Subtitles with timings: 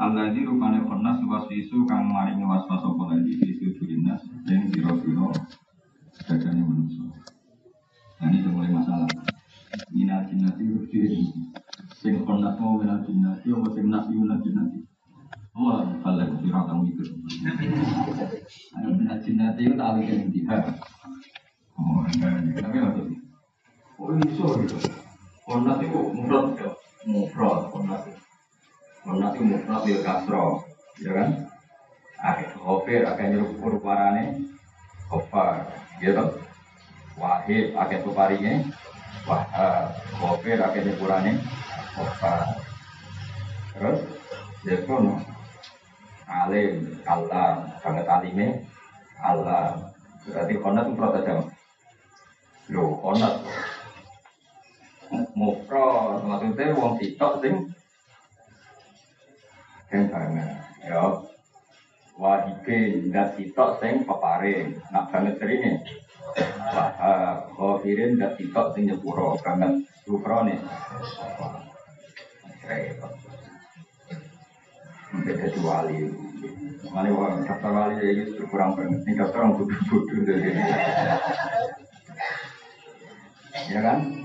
[0.00, 5.28] Allah di rupane konas waswisu kang maringi waswas apa lagi isu durinas yang biro-biro
[6.24, 7.04] dadane manusia.
[8.16, 9.04] Nah ini mulai masalah.
[9.92, 11.20] Minal jinnati rufiri.
[12.00, 14.80] Sing konas mau minal jinnati apa sing nasi minal jinnati.
[15.52, 17.06] Allah balik biro kamu mikir.
[18.80, 20.64] Ayo minal jinnati itu tak mikir dia.
[21.76, 22.00] Oh,
[22.56, 23.20] tapi apa sih?
[24.00, 24.64] Oh, ini sorry.
[25.44, 26.72] Konas itu mufrad ya,
[27.04, 28.19] mufrad konas itu.
[29.00, 30.44] Konas itu mufrad bil kasro,
[31.00, 31.28] ya kan?
[32.20, 34.36] Akhir kofir, akhir nyuruh huruf warane,
[35.08, 35.64] kofar,
[36.04, 36.36] gitu.
[37.16, 38.60] Wahid, akhir tuparinya,
[39.24, 39.96] wahab.
[40.20, 41.32] Kofir, akhir nyepurane,
[41.96, 42.60] kofar.
[43.72, 44.00] Terus,
[44.68, 45.16] ya kono.
[46.28, 48.48] Alim, Allah, banget alimnya,
[49.18, 49.80] Allah.
[50.28, 51.34] Berarti konas itu mufrad aja.
[52.68, 53.34] Loh, konas
[55.34, 57.54] mufrad maksudnya wong sitok sing
[59.90, 60.48] sing banget.
[60.86, 61.02] Ya.
[62.20, 65.80] Wahibin dan sitok sing peparing nak banget serine
[66.70, 69.34] wahab khafirin dan sitok sing nyepuro.
[69.42, 69.84] Banget.
[70.06, 70.56] Sufrone
[72.70, 73.12] repot.
[75.10, 75.98] Mungkin jadi wali.
[76.90, 80.38] Mana orang daftar wali ya itu kurang banget Ini daftar orang bodoh-bodoh
[83.70, 83.78] Ya.
[83.86, 84.20] Kan?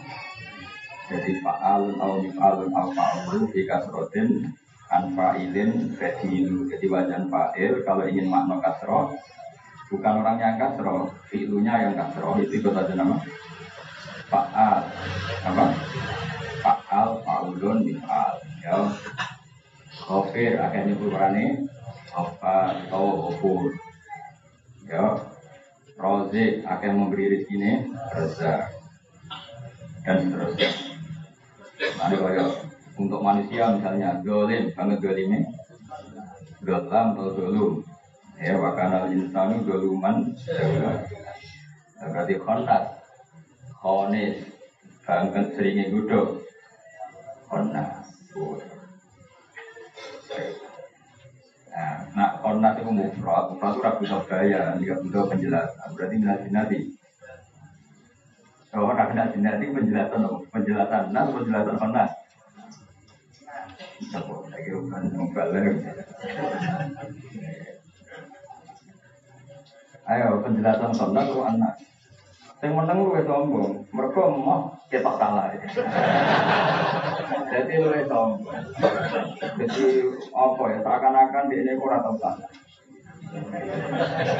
[1.05, 4.49] jadi fa'alun au mif'alun au fa'alu fi kasrotin
[4.93, 7.81] an fa'ilin fadilu jadi wajan fa'il.
[7.81, 9.15] Kalau ingin makna kasroh
[9.89, 11.09] bukan orang yang kasroh.
[11.29, 13.17] Fi'lunya yang kasroh itu ikut aja nama.
[14.29, 14.79] Fa'al.
[15.45, 15.65] Apa?
[16.61, 18.33] Fa'al fa'ulun mif'al
[18.65, 18.77] ya.
[20.05, 21.65] Khofir akhirnya ukurannya
[22.15, 23.73] apa atau ofur
[24.85, 25.17] ya.
[25.95, 27.55] Rozik akan memberi rezeki
[28.11, 28.67] rezeki
[30.03, 30.69] dan seterusnya.
[32.03, 32.45] Ada kaya
[32.95, 35.41] untuk manusia misalnya dolim banget dolimnya
[36.65, 37.73] dolam atau dolum
[38.39, 40.33] ya wakana insanu doluman
[42.01, 43.03] nah, berarti kontak
[43.79, 44.43] konis
[45.05, 46.41] banget seringnya gudo
[47.47, 48.03] kontak
[51.75, 55.87] Nah, nah kontak itu mufrad, mufrad itu ragu sabdaya, tidak butuh penjelasan.
[55.91, 56.77] Berarti nanti nanti
[58.71, 60.23] bahwa kena jinati penjelasan
[60.55, 62.11] penjelasan nas penjelasan konas.
[70.05, 71.73] Ayo penjelasan konas itu anak.
[72.65, 75.53] Yang menang lu sombong, mereka mau kita salah.
[77.49, 78.57] Jadi lu sombong.
[79.61, 79.85] Jadi
[80.33, 80.77] apa ya?
[80.81, 82.49] Seakan-akan di ini kurang tahu salah.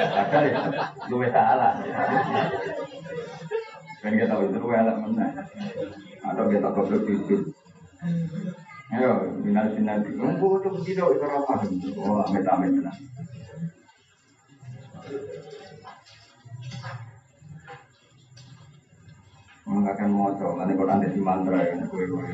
[0.10, 0.60] Ada ya,
[1.10, 1.74] lu salah.
[4.02, 5.28] Kan kita tahu itu elak mana.
[6.26, 7.42] Atau kita goblok jujur.
[8.96, 10.08] Ayo, minal sinati.
[10.16, 11.54] Nunggu itu tidak itu apa?
[12.00, 13.00] Oh, amit amit tenang.
[19.68, 22.28] Mengakan moco, nanti nanti di mantra ya, gue gue.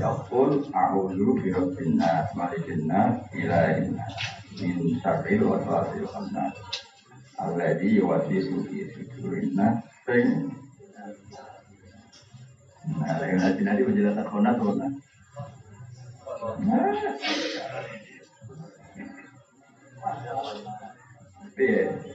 [0.00, 4.00] Ya pun, aku dulu birobbin nas, malikin nas, ilahin
[4.56, 4.96] min.
[7.34, 11.43] Alladhi yuwasisu fi sudurin nas, Nah, lagi
[12.84, 14.92] nanti nanti penjelasan konat tuh nah.
[21.54, 21.66] Tapi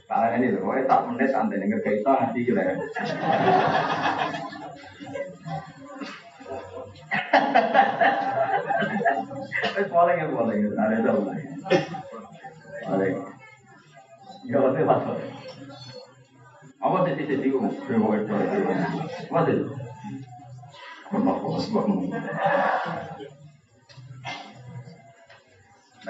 [0.06, 2.76] kalian ini loh, tak menit santai nih kita nanti juga.
[9.80, 11.34] Eh, boleh ya boleh, ada tahu lah.
[12.84, 13.10] Boleh.
[14.44, 14.82] Ya, boleh.
[16.80, 17.58] Apa sih sih sih itu?
[17.58, 19.56] Apa sih?
[21.10, 21.26] Nah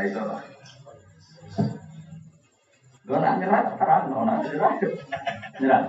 [0.05, 0.45] itu lah.
[3.09, 4.73] Lo nak nyerah, terang, lo nak nyerah,
[5.57, 5.83] nyerah.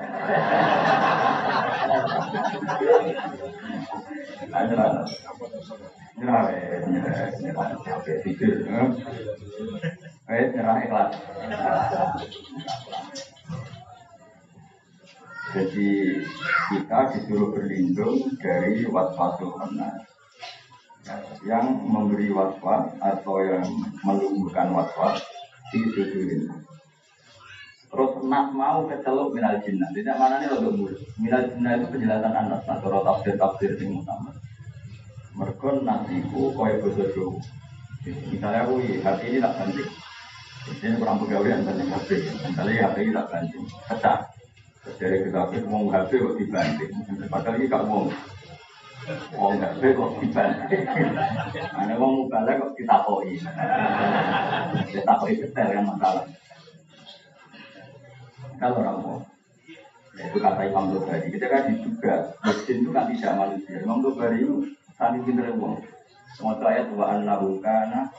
[4.48, 4.90] Nah, nyerah,
[6.16, 6.44] nyerah,
[6.88, 8.64] nyerah, nyerah, sampai tidur.
[10.32, 11.12] Eh, nyerah ikhlas.
[15.52, 16.24] Jadi
[16.72, 20.08] kita disuruh berlindung dari waswasul khannas
[21.44, 23.68] yang memberi waswas atau yang
[24.06, 25.20] menumbuhkan waswas
[25.76, 26.48] di sudurin.
[27.92, 29.92] Terus nak mau keceluk minal jinnah.
[29.92, 30.96] Tidak mana nih untuk mulu.
[31.20, 32.64] Minal jinnah itu penjelasan anak.
[32.64, 34.32] Nah, kalau tafsir tafsir yang utama.
[35.36, 37.36] Mereka nasiku bodoh jauh.
[38.08, 39.92] Misalnya aku hati ini tak banting.
[40.72, 42.10] Ini kurang pegawai banting HP.
[42.48, 43.64] Misalnya HP ini tak banting.
[43.92, 44.20] Pecah.
[44.82, 46.94] Dari kita mau HP kok dibanting.
[47.30, 48.10] Padahal ini gak mau.
[49.38, 50.82] Wong gak kok dibalik.
[51.78, 53.34] Ana wong mubalek kok ditakoi.
[54.90, 56.26] Ditakoi detail yang masalah.
[58.62, 59.18] Kalau orang mau
[60.12, 61.28] itu kata Imam Bukhari.
[61.34, 62.14] Kita kan diduga
[62.46, 63.76] mesin itu kan tidak manusia.
[63.82, 65.82] Imam Bukhari itu saling pintar uang.
[66.38, 68.10] Semua ayat wa annahu kana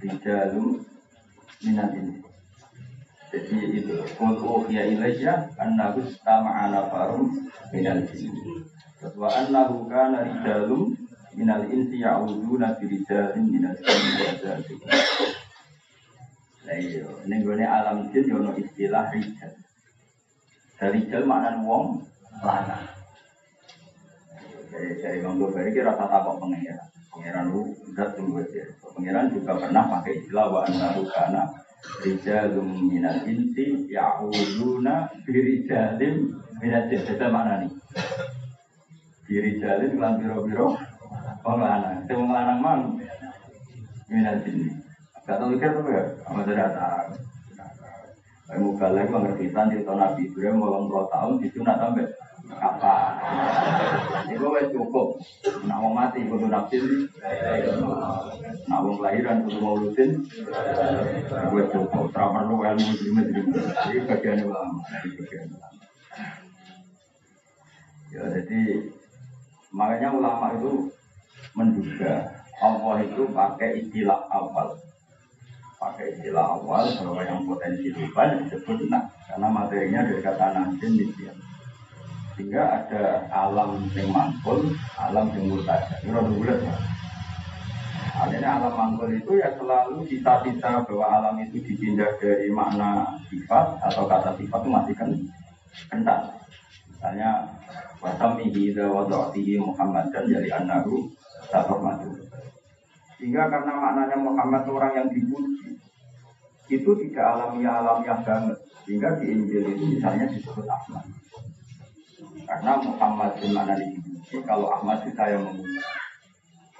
[0.00, 0.80] rijalum
[1.64, 2.25] minat ini.
[3.26, 7.34] Jadi itu Qul ya ilayya annahu istama'ana farum
[7.74, 8.34] minal jinn.
[9.02, 10.94] Wa annahu kana rijalum
[11.34, 14.78] minal insi ya'uduna bi rijalin minal jinn.
[16.66, 19.54] Nah iya, ini alam jin yono istilah rijal.
[20.78, 22.06] Dari rijal makna wong
[22.42, 22.86] lanang.
[24.70, 26.78] Dari dari Imam Bukhari kira kata kok pengira.
[27.10, 28.14] Pengiran lu zat.
[28.94, 31.65] Pengiran juga pernah pakai istilah wa annahu kana
[32.02, 37.00] rijalum minal insi ya'uduna birijalim minal jin.
[37.04, 37.70] Itu mana nih?
[39.26, 40.76] Birijalin kelan biro-biro
[41.44, 42.04] wong lanang.
[42.04, 42.82] Itu wong lanang mang
[44.08, 44.70] minal jin.
[45.26, 46.04] Gak tau mikir tuh ya?
[46.22, 47.10] Sama ada
[48.46, 52.06] Kayak mubalek pengertian cerita Nabi Ibrahim mau puluh tahun di sana sampai
[52.54, 52.96] apa?
[54.30, 55.18] Itu wes cukup.
[55.66, 57.10] Nak mau mati kudu nafsin.
[58.66, 60.22] Nak mau kelahiran kudu mau rutin.
[61.50, 62.12] Wes cukup.
[62.14, 63.60] Tidak perlu ilmu terima terima.
[63.90, 64.80] Ini bagian ulama.
[68.14, 68.60] Ya jadi
[69.74, 70.88] makanya ulama itu
[71.52, 74.80] menduga Allah itu pakai istilah awal
[75.76, 81.36] pakai istilah awal bahwa yang potensi beban disebut nak karena materinya dari kata nasin demikian
[82.36, 84.68] sehingga ada alam yang mangkul,
[85.00, 85.96] alam yang murtaja.
[86.04, 86.76] Ini rada bulat ya.
[88.16, 94.04] Akhirnya alam mangkul itu ya selalu cita-cita bahwa alam itu dipindah dari makna sifat atau
[94.04, 95.10] kata sifat itu masih kan
[95.88, 96.20] kental.
[96.92, 97.30] Misalnya
[98.04, 101.08] wasamihi wadatihi Muhammad dan jadi anahu
[101.80, 102.12] madu.
[103.16, 105.80] Sehingga karena maknanya Muhammad orang yang dipuji,
[106.68, 108.58] itu tidak alamiah alamiah banget.
[108.84, 111.04] Sehingga di Injil itu misalnya disebut Ahmad.
[112.46, 115.80] Karena Muhammad di mana dipuji, kalau Ahmad itu saya memuji.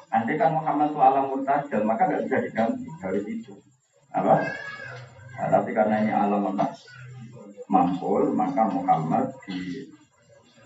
[0.08, 3.52] Nanti kan Muhammad itu alam murtajal, maka nggak bisa diganti dari itu.
[4.16, 4.40] Apa?
[5.36, 6.56] Nah, tapi karena ini alam
[7.68, 9.90] mampul, maka Muhammad di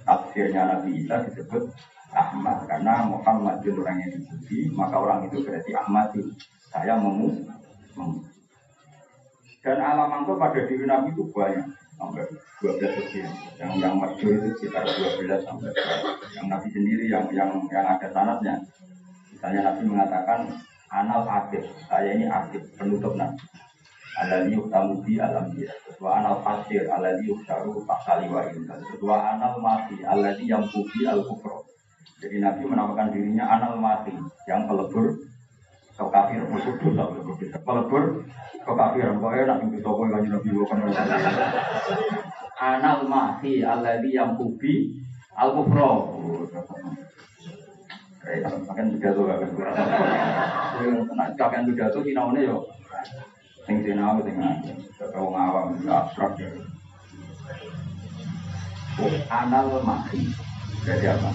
[0.05, 1.71] tafsirnya Nabi Isa disebut
[2.11, 6.35] Ahmad karena Muhammad itu orang yang dipuji maka orang itu berarti Ahmad itu
[6.71, 7.35] saya memu,
[9.59, 11.67] dan alam angkut pada diri Nabi itu banyak
[12.01, 12.25] sampai
[12.65, 13.29] 12 sekian
[13.61, 15.69] yang yang masyur itu sekitar 12 sampai
[16.33, 18.57] yang Nabi sendiri yang yang yang ada sanatnya.
[19.29, 20.41] Misalnya Nabi mengatakan
[20.89, 23.45] anal aktif saya ini aktif penutup Nabi.
[24.11, 28.43] Alladhi yuktamu bi alam dia Sesuai anal fasir Alladhi yuktaru tak kali wa
[28.91, 31.71] Sesuai anal mati Alladhi yang kubi al kufro
[32.21, 34.13] jadi Nabi menamakan dirinya anal mati
[34.45, 35.25] yang pelebur
[36.01, 37.05] kekafir musuh dosa
[37.61, 38.25] pelebur
[38.65, 40.79] kekafir pokoknya nak itu toko yang Nabi bukan
[42.57, 45.05] anal mati alladhi yang kubi
[45.37, 45.93] al kufro
[48.21, 49.49] Kayak makan pidato gak kan?
[51.17, 52.69] Nak kakek pidato kita mana yo?
[53.65, 54.37] Sing sinau sing
[55.09, 56.53] kau ngawam abstrak ya.
[59.33, 60.29] Anal mati.
[60.85, 61.33] Jadi apa?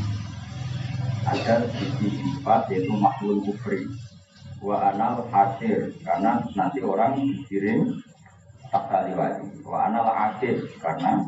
[1.25, 3.89] ada sisi sifat yaitu makhluk kufri
[4.63, 7.95] wa anal hasil karena nanti orang dikirim
[8.71, 11.23] tak wajib wa anal akhir karena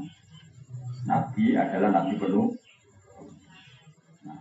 [1.07, 2.51] nabi adalah nabi penuh.
[4.27, 4.39] Nah,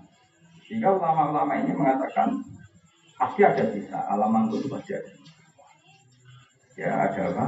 [0.66, 2.42] sehingga ulama-ulama ini mengatakan
[3.14, 5.12] pasti ada sisa alam itu pasti ada.
[6.76, 7.46] Ya ada apa?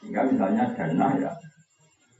[0.00, 1.32] Sehingga misalnya dana ya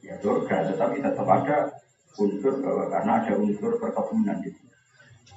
[0.05, 1.73] ya surga tetapi tetap ada
[2.21, 4.64] unsur bahwa karena ada unsur perkebunan di situ.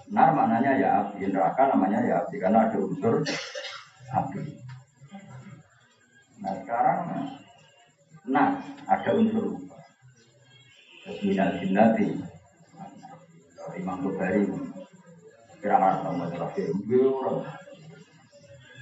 [0.08, 3.20] Nar maknanya ya api, neraka namanya ya api karena ada unsur
[4.16, 4.40] api.
[6.40, 7.00] Nah sekarang
[8.28, 8.56] nah
[8.88, 9.76] ada unsur lupa.
[11.24, 12.08] Minal jinnati.
[13.76, 14.48] Imam Bukhari.
[15.60, 16.70] Kira-kira sama terakhir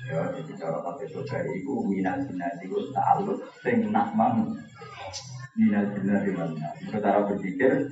[0.05, 4.53] Ya, jadi cara pakai Bukhari itu minal jinnati itu ta'aluk sing nakmang
[5.58, 6.53] minal jinnati wal
[6.86, 7.89] Secara berpikir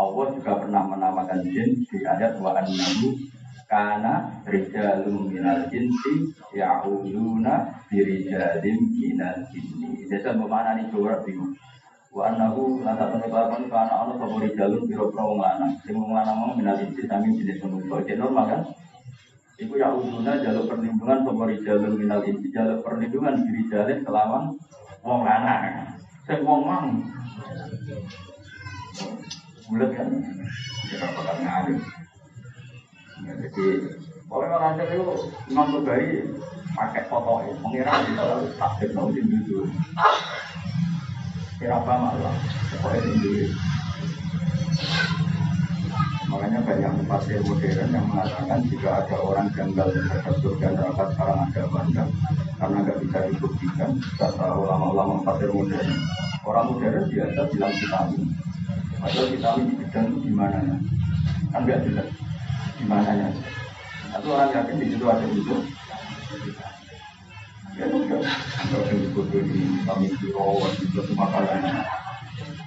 [0.00, 3.12] Allah juga pernah menamakan jin di ayat wa annahu
[3.70, 10.08] kana rijalum minal jinsi ya'uduna birijalim minal jinni.
[10.10, 11.54] Jadi bagaimana nih coba bingung.
[12.10, 14.82] Wa annahu lan tatune kelakuan kana ana sapa rijalum.
[15.84, 18.02] Sing wong lanang mau minal jinsi sami jenis manusia.
[18.02, 18.62] Jadi normal kan?
[19.60, 24.44] Iku ya uduna jalur perlindungan sapa rijalum minal jinsi jalur perlindungan diri jalin kelawan
[25.06, 25.94] wong lanang.
[26.26, 26.64] Sing wong.
[29.70, 30.08] Bulat kan?
[30.90, 31.78] Kita bakal ngalim
[33.26, 33.66] ya, jadi
[34.26, 35.02] pokoknya orang itu
[35.52, 36.10] Imam Bukhari
[36.72, 38.24] pakai foto ini mengira bisa
[38.56, 39.68] takdir nanti gitu.
[41.60, 42.36] Kira apa malah
[42.80, 43.52] pokoknya
[46.30, 51.62] Makanya banyak mufasir modern yang mengatakan jika ada orang janggal terhadap surga neraka sekarang ada
[51.66, 52.04] banda
[52.54, 53.90] karena nggak bisa dibuktikan.
[54.14, 55.90] Kata ulama-ulama mufasir modern,
[56.46, 58.22] orang modern biasa bilang vitamin.
[59.00, 60.76] Padahal vitamin di bidang di mana ya?
[61.50, 62.08] Kan nggak jelas
[62.76, 63.28] di mananya.
[64.12, 65.56] Atau orang yakin di situ ada itu.
[67.80, 68.20] Ya sudah,
[68.68, 69.38] kalau yang disebut di
[69.80, 70.46] vitamin zero,
[70.84, 71.80] itu semua kalian.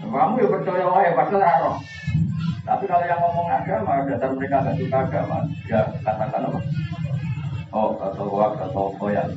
[0.03, 1.77] Kamu ya percaya wae, padahal roh.
[2.63, 5.37] Tapi kalau yang ngomong agama, dasar mereka nggak suka agama,
[5.67, 6.59] ya katakan apa?
[7.73, 9.33] Oh, atau wak, atau koyak.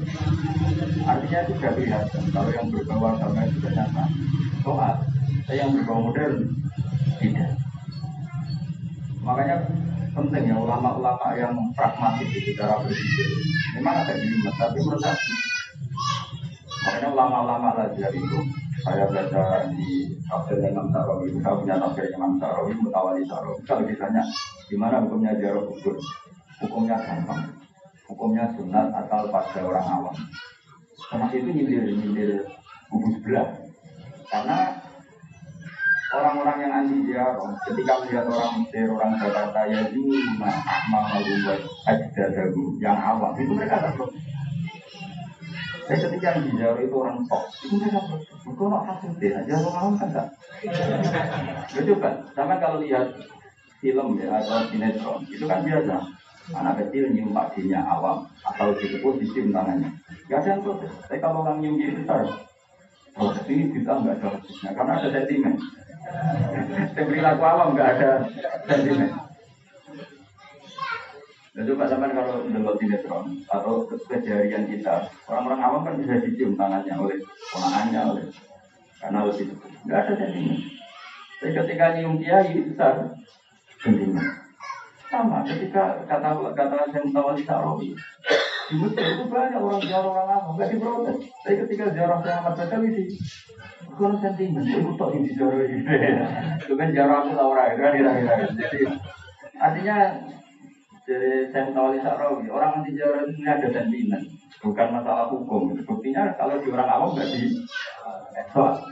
[1.08, 2.22] Artinya itu sudah kelihatan.
[2.30, 4.04] Kalau yang berbau agama itu sudah nyata.
[4.60, 4.94] Soal,
[5.48, 6.34] tapi yang berbau modern,
[7.18, 7.50] tidak.
[9.24, 9.56] Makanya
[10.16, 13.28] penting ya ulama-ulama yang pragmatis itu cara berpikir.
[13.76, 15.02] Memang ada di tapi menurut
[16.86, 18.38] Makanya ulama-ulama lagi itu
[18.86, 23.58] saya baca di tafsir Imam Sarawi, saya punya tafsir Imam Sarawi, Mutawali Sarawi.
[23.66, 24.22] Kalau ditanya,
[24.70, 25.98] gimana hukumnya jarak kubur?
[26.62, 27.42] Hukumnya gampang.
[28.06, 30.16] Hukumnya sunat atau pada orang awam.
[31.10, 32.46] Karena itu nyindir-nyindir
[32.86, 33.48] kubur sebelah.
[34.30, 34.85] Karena
[36.16, 42.80] orang-orang yang anti ziarah, ketika melihat orang Mesir, orang Jakarta, ya lima akmal malumbat, ajdadahu,
[42.80, 43.94] yang awam, itu mereka tak
[45.86, 48.02] tapi ketika yang dijauh itu orang top, itu mereka
[48.42, 50.28] Itu nggak hasil deh, aja orang awam kan enggak.
[51.70, 53.06] Ya coba, sama kalau lihat
[53.78, 55.96] film ya atau sinetron, itu kan biasa.
[56.58, 59.94] Anak kecil nyium paginya awam, atau ditepuk di cium tangannya.
[60.26, 60.90] Gak ada yang protes.
[61.06, 62.22] Tapi kalau orang nyium jadi besar,
[63.18, 65.54] oh ini kita nggak ada prosesnya, karena ada sentimen.
[66.96, 68.10] Yang perilaku awam nggak ada
[68.68, 69.10] sentimen.
[71.56, 76.92] Nah, coba sampai kalau mendelok sinetron atau kejadian kita, orang-orang awam kan bisa dicium tangannya
[77.00, 77.16] oleh
[77.48, 78.24] ponakannya, oleh
[79.00, 79.56] karena lebih
[79.88, 80.60] nggak ada sentimen.
[81.40, 82.94] Tapi ketika nyium kiai besar,
[83.80, 84.26] sentimen.
[85.08, 87.88] Sama ketika kata kata yang tahu di Sarawi,
[88.66, 91.18] di Mesir itu banyak orang jarang orang awam nggak diprotes.
[91.46, 93.14] Tapi ketika jarang saya amat baca itu,
[93.94, 95.86] bukan sentimen, itu tak di jarang ini.
[96.58, 98.10] Itu kan jarang aku tahu orang, kira-kira.
[98.58, 98.78] Jadi
[99.56, 99.96] artinya
[101.06, 104.22] dari saya tahu Sarawi, orang anti jarak ini ada sentimen,
[104.58, 105.70] bukan masalah hukum.
[105.86, 107.54] Buktinya kalau di orang awam nggak di
[108.50, 108.82] soal.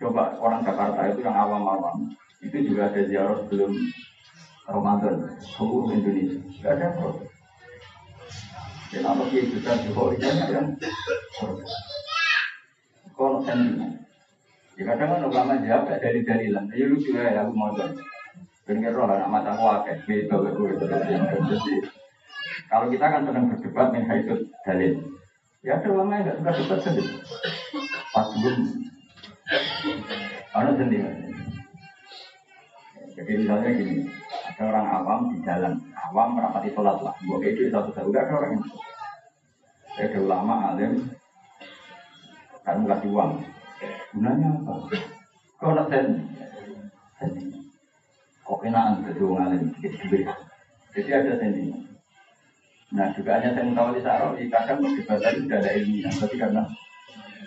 [0.00, 2.08] Coba orang Jakarta itu yang awam-awam,
[2.40, 3.72] itu juga ada ziarah sebelum
[4.64, 6.40] Ramadan, seluruh Indonesia.
[6.60, 7.29] Gak ada proses.
[8.90, 10.74] Dan apa sih besar Jokowi kan
[13.14, 14.02] kono sentimen.
[14.74, 16.66] Ya kadang kan ulama jawab dari dalilan.
[16.72, 17.70] Ayo lucu ya, aku mau
[18.64, 21.74] Dengar roh anak mata wakil, beda Jadi
[22.70, 24.92] kalau kita kan sedang berdebat nih itu dalil.
[25.66, 27.12] Ya ada ulama yang nggak suka debat sendiri.
[28.14, 28.58] Pas belum,
[30.54, 31.10] karena sendiri.
[33.10, 34.19] Jadi misalnya gini, ada
[34.60, 37.14] orang awam di jalan, awam merapati sholat lah.
[37.24, 38.64] Buat itu satu satu ada orang yang
[39.96, 40.92] ada ulama alim,
[42.64, 43.32] kan kasih uang.
[44.12, 44.74] Gunanya apa?
[45.56, 46.06] Kau nak sen,
[48.44, 49.62] kok kenaan jadi orang alim
[50.90, 51.86] Jadi ada sentimen.
[52.90, 56.62] Nah juga hanya saya tahu di sarau, kadang perdebatan tidak ada ilmiah, tapi karena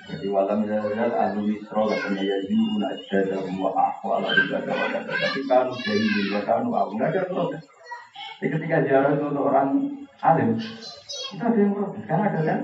[0.03, 5.39] jadi walam jadal ahlu isro katanya ya yuna jadal wa ahwal juga ada wadah tapi
[5.47, 7.63] kan dari dua tahun wa nggak ada protes.
[8.43, 9.69] Jadi ketika jarak itu untuk orang
[10.19, 12.59] alim itu ada yang protes karena ada kan.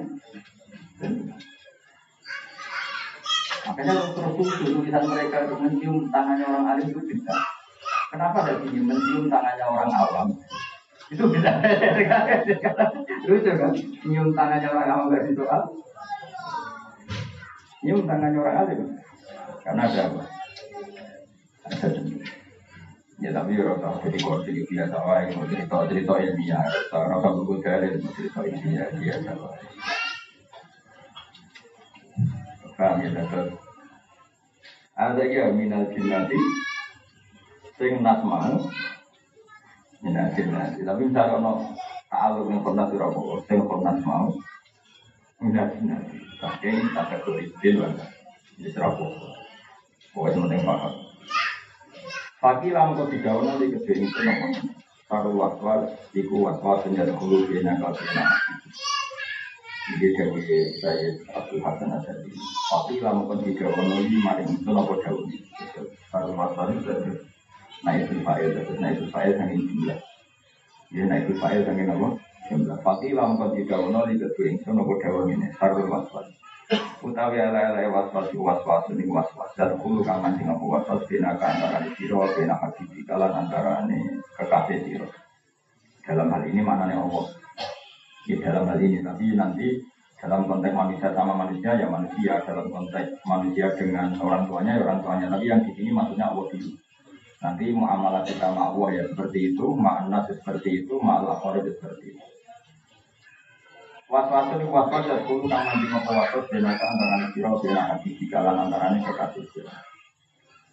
[3.70, 7.40] Makanya terus tulisan mereka untuk mencium tangannya orang alim itu tidak.
[8.12, 10.28] Kenapa ada ingin mencium tangannya orang awam?
[11.08, 11.56] Itu bisa
[13.32, 13.72] lucu kan?
[14.04, 15.62] Nyium tangannya orang awam gak disoal.
[17.80, 18.82] Nyium tangannya orang alim.
[19.64, 20.22] Karena ada apa?
[23.20, 27.60] Ya tapi ya rasa jadi kok jadi biasa wae mau cerita cerita ilmiah, rasa buku
[27.60, 29.64] dalil cerita ilmiah biasa wae.
[32.80, 33.24] Paham ya,
[34.96, 36.40] Ada ya minal jinnati
[37.80, 38.60] sing nas mau
[40.04, 41.72] minat jinnati tapi misalnya ono
[42.12, 44.28] ta'aluk yang pernah dirapo sing pernah mau
[45.40, 47.92] minat jinnati tapi tak keturutin lah
[48.56, 49.12] jadi serapo
[50.16, 50.94] pokoknya penting paham
[52.40, 54.48] Pagi lama kau tiga orang di kedua itu nopo
[55.12, 58.24] Taruh waswal, iku waswal senjata hulu bina kau bina
[59.92, 62.32] Jadi dari saya Abdul Hasan Asadi
[62.72, 65.28] Pagi lama kau tiga orang ini maring itu nopo jauh.
[66.16, 67.28] Taruh waswal itu
[67.84, 70.00] naik fa'il terus naik fa'il saking jumlah.
[70.96, 72.08] Ya naik fa'il saking apa?
[72.50, 72.82] Jumlah.
[72.82, 76.26] Fakila mengkau tidak ono di kedua ingsun apa dawa ini sarul waswas.
[77.06, 81.78] Utawi ala ala waswas waswas ini waswas dan kulu kang mancing apa waswas bina antara
[81.94, 85.06] bina habibi kalan antara ini kekasih siro.
[86.02, 87.26] Dalam hal ini maknanya Allah.
[88.26, 89.86] Ya dalam hal ini tapi nanti
[90.18, 95.00] dalam konteks manusia sama manusia ya manusia dalam konteks manusia dengan orang tuanya ya orang
[95.06, 96.76] tuanya tapi yang di sini maksudnya Allah dulu
[97.40, 102.39] nanti muamalah kita sama Allah ya seperti itu makna seperti itu malah seperti itu
[104.10, 108.26] Was-was ini was-was ya sepuluh kang nanti ngopo was-was benaka antara siro bena hati di
[108.26, 109.70] kalan antara ini kekasih siro.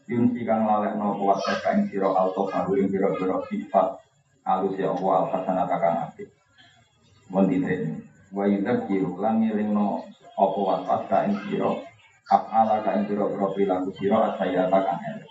[0.09, 4.00] Yunsi kang lalek no was-was kain siro alto baru yang biro-biro sifat
[4.49, 6.33] alus ya Allah al-hasanat kang apik.
[7.28, 8.00] Wanti ini.
[8.33, 11.85] Wa yudak kiru lan ngiling no apa was-was kain siro
[12.33, 15.28] af'ala kain biro-biro perilaku siro asayata kang elek.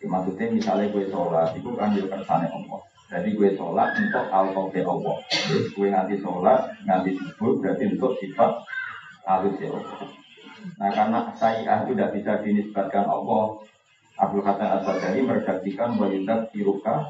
[0.00, 2.80] Maksudnya misalnya gue sholat, itu kan dia kersane Allah.
[3.10, 5.16] Jadi gue sholat untuk al-tawfi Allah.
[5.74, 8.62] Gue nanti sholat, nanti subuh, berarti untuk sifat
[9.26, 10.08] halus ya Allah.
[10.78, 13.58] Nah karena saya itu tidak bisa dinisbatkan Allah.
[14.20, 17.08] Abdul Hasan Asal-Jari meredaksikan wajidat siruka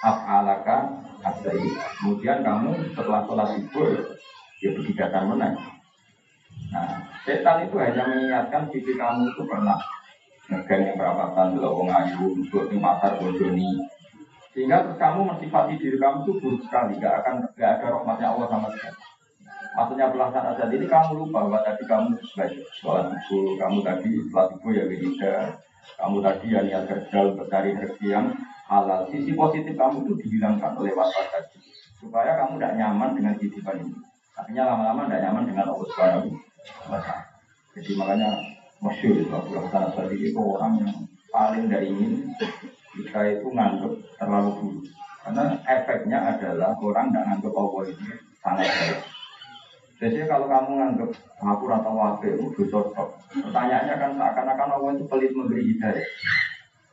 [0.00, 0.88] af'alaka
[1.20, 1.62] asai.
[2.00, 4.16] Kemudian kamu setelah sholat subuh,
[4.64, 5.54] ya begitu datang menang.
[6.72, 9.78] Nah, setan itu hanya mengingatkan sisi kamu itu pernah
[10.50, 13.70] ngegen yang berapatan, kalau wong ayu, untuk di pasar bojoni,
[14.50, 18.48] sehingga terus kamu mensifati diri kamu itu buruk sekali, gak akan gak ada rahmatnya Allah
[18.50, 18.98] sama sekali.
[19.70, 24.46] Maksudnya pelaksanaan saat ini kamu lupa bahwa tadi kamu sebagai sholat subuh, kamu tadi setelah
[24.50, 25.42] subuh ya wiridah,
[25.94, 28.26] kamu tadi ya niat kerja untuk cari rezeki yang
[28.66, 29.06] halal.
[29.06, 31.62] Sisi positif kamu itu dihilangkan oleh waswas tadi,
[32.02, 33.94] supaya kamu tidak nyaman dengan kehidupan ini.
[34.34, 36.28] Akhirnya lama-lama tidak nyaman dengan Allah Subhanahu
[37.70, 38.30] Jadi makanya
[38.82, 40.90] masyur itu Abu Hasan Asadi itu orang yang
[41.30, 42.34] paling tidak ingin
[42.90, 44.84] kita itu nganggap terlalu buruk.
[45.20, 48.04] Karena efeknya adalah orang tidak nganggap Allah itu
[48.40, 49.00] sangat baik.
[50.00, 51.10] Jadi kalau kamu nganggap
[51.44, 53.08] aku rata wabe, udah cocok.
[53.36, 56.08] Pertanyaannya kan seakan-akan Allah itu pelit memberi hidayah.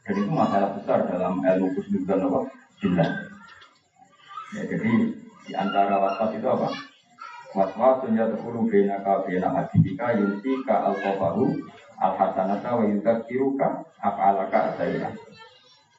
[0.04, 2.39] Dan itu masalah besar dalam ilmu khusus dan apa?
[2.84, 3.12] Jelas.
[4.56, 4.91] Ya, jadi
[5.48, 6.67] di antara waswas itu apa?
[7.56, 10.95] Waswas sunya terkuru bena ka bena hadibika yunsi ka al
[11.98, 15.10] al hasanata wa yudakiruka af'alaka asayya.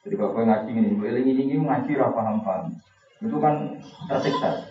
[0.09, 2.73] Jadi kalau kau ngaji ini, gue ini ini ngaji apa paham paham.
[3.21, 3.77] Itu kan
[4.09, 4.65] tersiksa.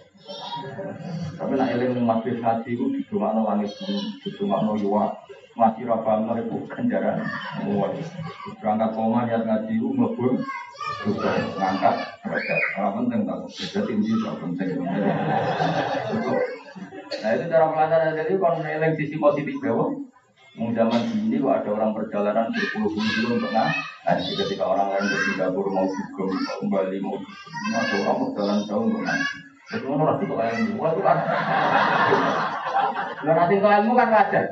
[1.39, 3.71] Tapi nak eling majlis ngaji itu di rumah no langit
[4.43, 5.15] rumah no yuwa
[5.55, 7.23] ngaji apa paham itu ganjaran.
[8.59, 10.43] Berangkat koma niat ngaji itu melebur
[11.07, 11.95] juga ngangkat
[12.27, 12.61] derajat.
[12.83, 14.71] Orang penting tak beda tinggi tak penting.
[17.23, 19.95] Nah itu cara pelajaran jadi kalau eling sisi positif bawah.
[20.59, 23.55] Mau zaman ini kok ada orang perjalanan berpuluh-puluh kilo untuk
[24.09, 27.17] nah, nah ketika orang lain dari Singapura mau mau kembali mau
[27.77, 29.21] ada orang mau jalan jauh nah.
[29.69, 31.19] Itu orang itu ilmu, itu kan.
[33.21, 34.45] Nah, nanti ilmu kan wajar.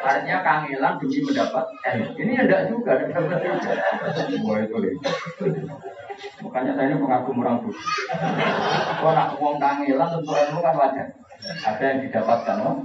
[0.00, 3.36] Artinya kangelan demi mendapat eh ini ya enggak juga, dapat juga.
[4.48, 4.94] Wah itu deh.
[6.40, 7.76] Makanya saya ini pengagum orang tuh.
[8.96, 11.08] Kalau nak uang kangelan tentu ilmu kan wajar.
[11.40, 12.76] Ada yang didapatkan, oh.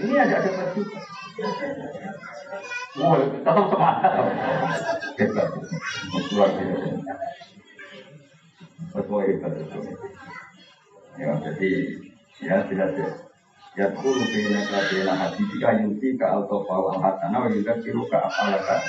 [0.00, 1.00] Ini ada dapat juga.
[3.00, 4.12] Wah, tetap semangat.
[5.16, 5.48] Hebat.
[6.34, 6.88] Luar biasa.
[8.90, 9.52] Betul hebat.
[11.20, 11.70] Ya, jadi
[12.40, 13.08] ya tidak ya.
[13.78, 18.02] Ya kulu bina ka bina hati jika yunti ka alto wal hatana wa yuka kiru
[18.10, 18.82] ka apalaka.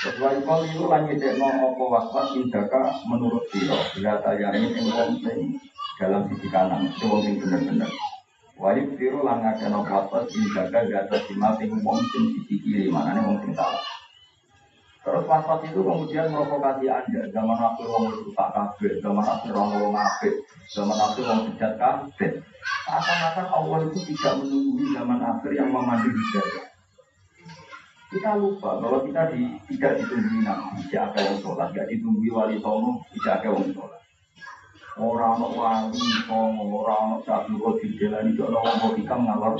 [0.00, 3.76] Sesuai kau itu lanjut no opo waswas indaka menurut siro.
[3.92, 4.88] Bila tayani yang
[6.00, 7.04] dalam sisi kanan, itu
[7.36, 7.92] benar-benar.
[8.60, 13.24] Wajib tiru lan ngakeno waswas dijaga di atas simal sing wong sing sisi kiri, maknanya
[13.24, 13.80] wong sing salah.
[15.00, 17.24] Terus waswas itu kemudian provokasi anda.
[17.32, 22.30] Zaman akhir wong rusak kabeh, zaman akhir wong wong apik, zaman akhir wong bejat kabeh.
[22.84, 26.64] Akan-akan Allah itu tidak menunggu zaman akhir yang memandu hidayah.
[28.12, 32.58] Kita lupa bahwa kita di, tidak ditunggu nabi, tidak ada yang sholat, tidak ditunggu wali
[32.60, 33.99] songo, tidak ada yang sholat.
[34.98, 39.54] Orang no wali, orang no satu roti jalan itu orang logika ngalor.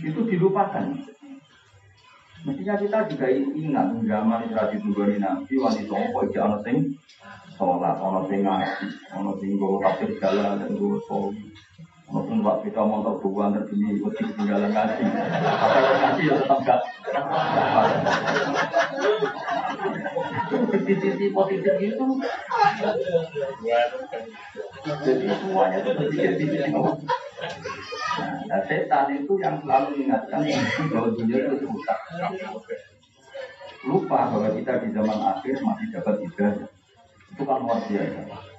[0.00, 0.96] Itu dilupakan.
[2.46, 6.94] Mestinya kita juga ingat zaman tradisi tunggoni nabi wali songo kok jangan sing
[7.58, 11.34] sholat, orang sing ngaji, orang sing gue tafsir jalan dan gue sholat.
[12.06, 15.04] Mungkin buat kita motor buang terbunyi ikut tinggalan ngaji.
[15.10, 16.80] Apa yang ngaji ya tetap gak.
[20.70, 22.06] Sisi-sisi positif itu.
[25.02, 26.70] Jadi semuanya itu berpikir di sisi
[28.46, 30.40] Nah, setan itu yang selalu mengingatkan
[30.88, 31.98] bahwa dunia itu rusak.
[33.86, 36.66] lupa bahwa kita di zaman akhir masih dapat hidayah.
[37.34, 38.55] Itu kan luar biasa.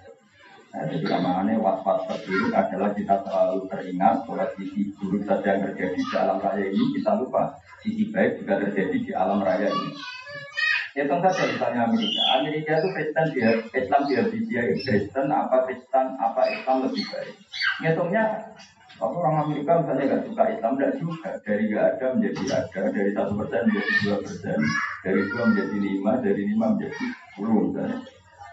[0.77, 5.97] Nah, jadi namanya waswas terburuk adalah kita selalu teringat bahwa sisi buruk saja yang terjadi
[5.97, 9.91] di alam raya ini kita lupa sisi baik juga terjadi di alam raya ini.
[10.93, 12.21] Ya tentu saja misalnya Amerika.
[12.37, 17.35] Amerika itu Kristen dia Islam dia dia Kristen apa Kristen apa Islam lebih baik.
[17.81, 18.23] Ngitungnya
[19.01, 23.33] orang Amerika misalnya nggak suka Islam tidak juga dari nggak ada menjadi ada dari satu
[23.33, 24.59] persen menjadi dua persen
[25.01, 27.97] dari dua menjadi lima dari lima menjadi sepuluh misalnya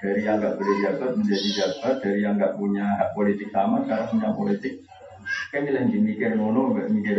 [0.04, 4.12] dari yang nggak boleh jabat menjadi jabat, dari yang nggak punya hak politik sama sekarang
[4.12, 4.74] punya politik.
[5.48, 7.18] Kayak bilang di mikir nggak mikir.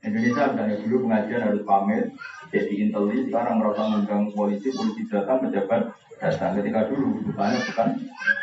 [0.00, 2.08] Indonesia misalnya dulu pengajian harus pamit,
[2.48, 6.56] jadi inteli sekarang merasa mengundang polisi, polisi datang, pejabat datang.
[6.56, 7.88] Ketika dulu bukannya bukan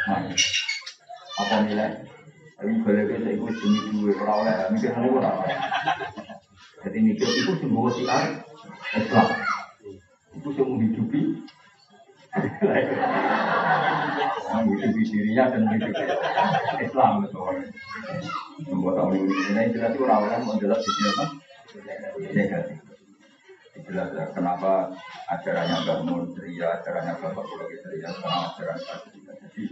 [0.05, 0.37] main.
[1.41, 2.05] Apa nilai?
[2.61, 5.37] Tapi boleh saya ikut demi dua orang oleh mikir nono orang.
[6.85, 8.25] Jadi mikir itu sebuah siar
[8.93, 9.27] Islam.
[10.37, 11.21] Itu yang menghidupi
[15.11, 15.63] dirinya dan
[16.81, 17.13] Islam.
[18.57, 21.25] Membuat tahun ini itu orang-orang mau jelas di apa?
[22.33, 22.77] Negatif.
[23.85, 24.89] Jelas kenapa
[25.29, 28.77] ajarannya Mbak ceria, ajarannya Bapak Pulau ceria, karena ajaran
[29.13, 29.31] juga.
[29.37, 29.63] Jadi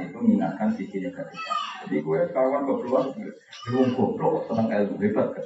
[0.00, 1.54] itu mengingatkan sisi negatifnya.
[1.84, 5.44] Jadi gue kawan keluar, gue goblok, senang ilmu, hebat kan?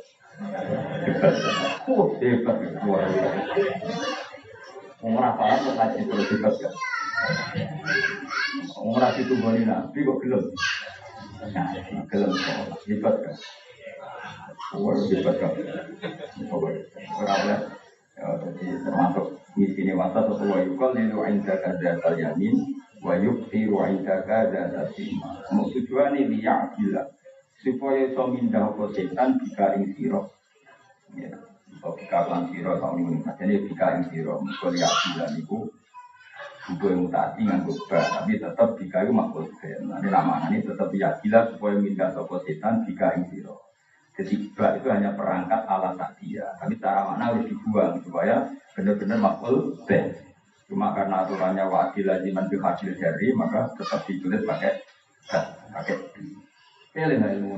[1.10, 1.34] Hebat.
[2.22, 4.21] Hebat, luar biasa.
[5.02, 6.70] Umrah paham kok ngaji terus hebat ya.
[8.78, 10.44] Umrah itu bani nabi kok gelem.
[11.50, 11.68] Nah,
[12.06, 13.36] gelem kok hebat kan.
[14.78, 15.52] Wah, hebat kan.
[17.18, 17.58] Orang boleh
[18.14, 18.26] ya,
[18.86, 19.26] termasuk
[19.58, 25.42] misi wasa atau wa yukal lilu indaka dzatal yamin wa yuktiru indaka dzatal sima.
[25.50, 27.10] Mau tujuan ini liya'dila
[27.62, 30.22] supaya iso mindah apa setan bika ing sira.
[31.18, 31.51] Ya.
[31.82, 35.58] Bika lan siro tahun ini Jadi bika yang siro Mereka lihat bilang itu
[36.62, 39.50] Buku yang mutasi nganggo ba Tapi tetap bika itu makhluk
[39.82, 43.56] Nah ini nama ini tetap yakilah Supaya minta sopo setan bika yang siro.
[44.14, 45.90] Jadi ba itu hanya perangkat ala
[46.22, 48.46] dia Tapi cara mana harus dibuang Supaya
[48.78, 49.82] benar-benar makhluk
[50.70, 54.78] Cuma karena aturannya wakil laziman bil hasil jari Maka tetap ditulis pakai
[55.74, 55.98] Pakai
[56.92, 57.56] Pilih ilmu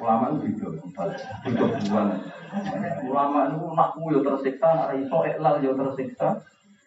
[0.00, 0.68] Ulama itu gitu,
[1.44, 2.08] itu buang.
[3.04, 6.28] Ulama itu nakmu ya tersiksa, nak iso iklal ya tersiksa.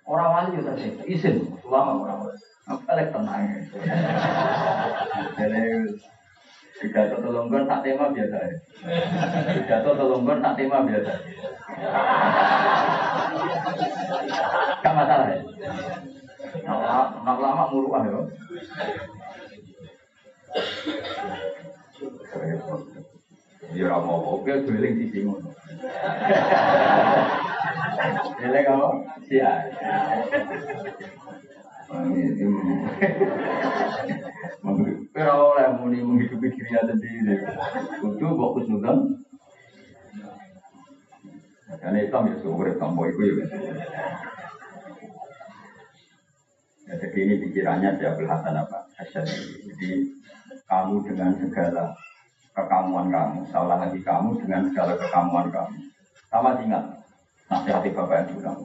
[0.03, 1.35] Orang wali ya tersiksa, izin.
[1.61, 2.37] Ulama orang wali.
[2.63, 3.43] Apa lek tenang.
[5.37, 5.63] Jadi
[6.81, 8.55] pidato telunggon tak tema biasa ya.
[9.61, 11.13] Pidato tak tema biasa.
[14.81, 15.39] Gak masalah ya.
[17.23, 18.19] Nak lama muruah ya.
[23.73, 25.33] Ya ora mau oke guling di sini.
[28.43, 28.87] Eling apa?
[29.23, 29.51] Sia.
[35.13, 37.39] Pero oleh muni menghidupi dirinya sendiri.
[38.03, 38.27] Kudu
[38.67, 38.97] nonton.
[41.79, 42.03] Karena
[43.41, 43.47] ya.
[46.83, 48.83] Ya, jadi ini pikirannya Jabal Hasan apa?
[48.99, 49.89] Jadi
[50.67, 51.95] kamu dengan segala
[52.51, 55.79] kekamuan kamu, salah lagi kamu dengan segala kekamuan kamu.
[56.27, 56.83] Sama ingat
[57.47, 58.57] nasihati bapak yang bilang,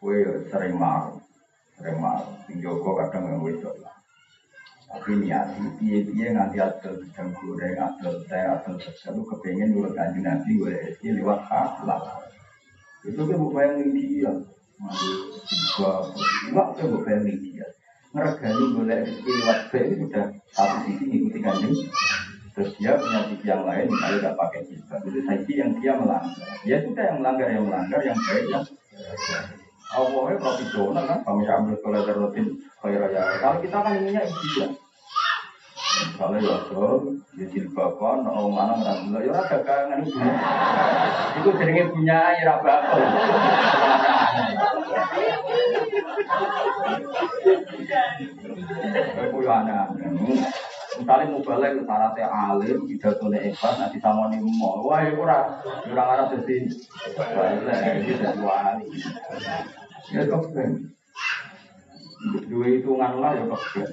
[0.00, 0.18] gue
[0.50, 1.14] sering marah,
[1.78, 2.28] sering marah.
[2.48, 3.94] Sing Joko kadang yang wedok lah.
[4.90, 10.18] Tapi niati, piye-piye nganti adil sedang goreng, adil teh, adil sedang, lu kepengen nurut kanji
[10.18, 12.26] nanti gue lewat akhlak.
[13.06, 14.32] Itu kan bukan yang dia.
[14.80, 17.66] Enggak kan bukan yang dia.
[18.10, 21.78] Ngeregani boleh rezeki lewat itu sudah satu sisi ngikuti kanjeng
[22.50, 25.00] Terus dia punya sisi yang lain, misalnya tidak pakai jilbab.
[25.06, 26.50] Itu sisi yang dia melanggar.
[26.66, 28.64] Ya sudah yang melanggar, yang melanggar, yang baik, yang
[29.90, 32.46] Allahnya profesional kan, kami ambil kolega rutin
[32.82, 33.42] raya.
[33.42, 34.70] Kalau kita kan inginnya ideal.
[36.00, 36.90] Misalnya ya bro,
[37.34, 41.50] ya jilbaban, orang mana merasa ya orang dagangan itu.
[41.58, 42.98] Seringnya punya ya bakal.
[49.20, 49.86] Aku anak.
[51.00, 55.14] Misalnya mau balik ke syaratnya alim, tidak tuh hebat, nanti sama nih mau, wah ya
[55.14, 56.66] kurang, kurang arah jadi
[57.14, 58.90] balik, jadi wali.
[60.10, 60.70] Ya kan,
[62.50, 63.90] dua hitungan lah ya kan.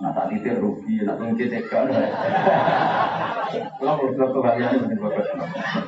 [0.00, 1.88] Nah tak titir rugi, nak tunggu tekan.
[3.80, 5.28] Kalau mau bilang kebahagiaan itu bagus,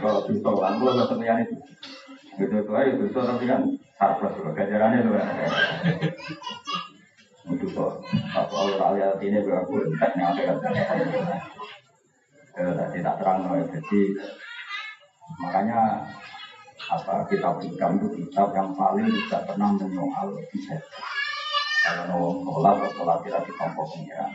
[0.01, 1.57] kalau bisa kan, kalau nggak kebahagiaan itu.
[2.41, 3.45] Gitu tuh aja, bisa tapi
[4.03, 5.15] kan harus gajarannya tuh.
[7.43, 7.93] Untuk kok,
[8.35, 9.67] aku awal aliat ini berapa
[9.99, 10.59] teknik akhirat.
[12.53, 14.01] Tadi tak terang, jadi
[15.43, 16.07] makanya
[16.93, 20.77] apa kitab hikam itu kitab yang paling tidak pernah menyoal bisa
[21.83, 24.31] kalau mau sholat atau sholat tidak ditompok pengiran.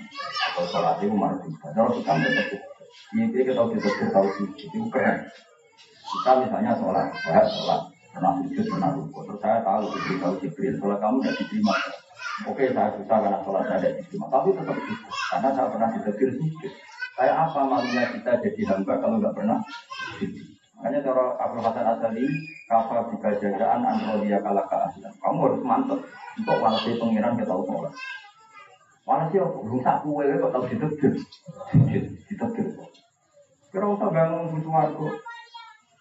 [0.52, 2.58] Atau sholat itu marah juga kalau kita itu
[3.16, 5.24] ini kita kita tahu sih itu keren
[6.08, 7.82] kita misalnya sholat sholat
[8.18, 11.76] pernah sujud pernah rukuk terus saya tahu tahu jibril sholat kamu tidak diterima
[12.50, 16.30] oke saya susah karena sholat saya tidak diterima tapi tetap susah karena saya pernah ditegur
[16.34, 16.72] sujud
[17.18, 19.60] kayak apa malunya kita jadi hamba kalau nggak pernah
[20.78, 22.22] Makanya cara Abu Hasan Asali,
[22.70, 25.10] kafa jika jagaan androdia kalah ke aslan.
[25.26, 26.06] Kamu harus mantap
[26.38, 27.94] untuk walasi pengiran kita tahu sholat.
[29.10, 29.42] Walasi?
[29.42, 31.14] Belum tak kue kok tahu ditegur,
[32.30, 32.68] ditegur.
[33.74, 35.06] Kira usah bangun waktu.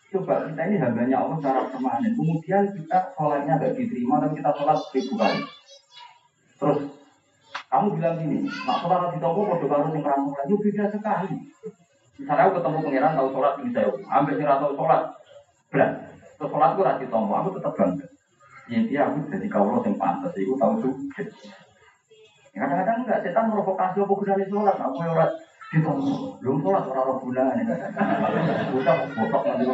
[0.06, 2.14] Coba kita ini hambanya Allah secara permanen.
[2.14, 5.40] Kemudian kita sholatnya gak diterima dan kita sholat seribu kali.
[6.56, 6.78] Terus
[7.66, 11.34] kamu bilang gini, nak sholat di toko mau karo yang ramu lagi beda sekali.
[12.16, 15.02] Misalnya aku ketemu pangeran tahu sholat ini saya, ambil sih tahu sholat,
[15.68, 15.90] berat.
[16.38, 18.06] Terus sholat gue rasi tombo, aku tetap bangga.
[18.66, 21.22] Ya dia aku jadi kaulah yang pantas, aku tahu juga.
[22.56, 25.28] Kadang-kadang enggak, setan provokasi apa gunanya sholat, aku yang
[25.66, 27.64] di tombo, belum sholat orang orang gunanya.
[28.86, 29.66] Udah botok nanti.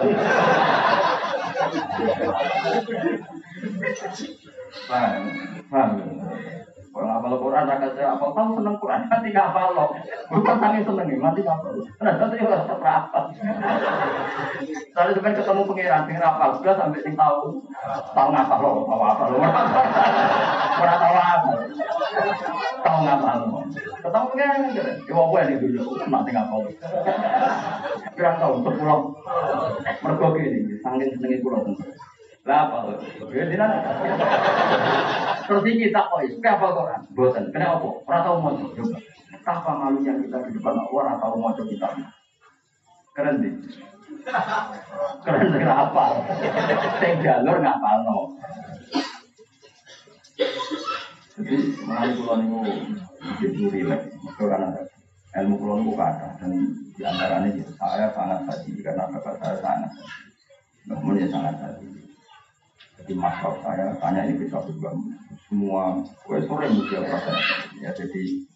[4.89, 5.25] Paham,
[5.69, 6.12] paham.
[7.23, 8.27] Ngapal Quran, rakyat saya apa?
[8.35, 9.95] Kamu seneng Quran, nanti ngapal lo.
[10.27, 11.83] Bukan tangi seneng, nanti ngapal lo.
[12.03, 13.25] Nah, nanti tetap rapat.
[14.91, 17.63] Tadi sebenarnya ketemu pengiran, sing rapal, sudah sampai sing tahu.
[18.11, 19.37] Tahu ngapal lo, tahu apa lo.
[20.83, 21.51] Kurang tahu apa.
[22.83, 23.59] Tahu ngapal lo.
[24.03, 26.71] Ketemu pengiran, ya apa yang dulu, nanti ngapal lo.
[28.19, 29.01] Kurang tahu, sepuluh.
[30.03, 31.71] Mereka gini, sangking senengnya pulau
[32.43, 32.99] lah apa?
[33.31, 33.47] Ya.
[35.47, 37.01] Terus ini tak koi, apa Quran?
[37.15, 37.45] Boten.
[37.55, 37.87] Kenapa?
[38.03, 38.99] Orang tahu mau coba.
[39.43, 41.87] Apa malunya kita di depan orang tahu mau kita?
[43.15, 43.53] Keren sih.
[45.23, 46.05] Keren sih apa?
[46.99, 48.19] Saya jalur nggak palno.
[51.33, 51.55] Jadi
[51.87, 52.73] mengalami pulau ini
[53.23, 54.19] begitu rileks.
[54.35, 54.83] Karena
[55.39, 56.53] ilmu pulau ini kata dan
[56.93, 59.91] di antaranya saya sangat hati karena bapak saya sangat.
[60.91, 62.02] Namun ya sangat hati.
[63.03, 64.95] Jadi masalah saya tanya ini bisa juga.
[65.51, 67.39] Semua gue sore muncul proses.
[67.83, 68.47] Ya jadi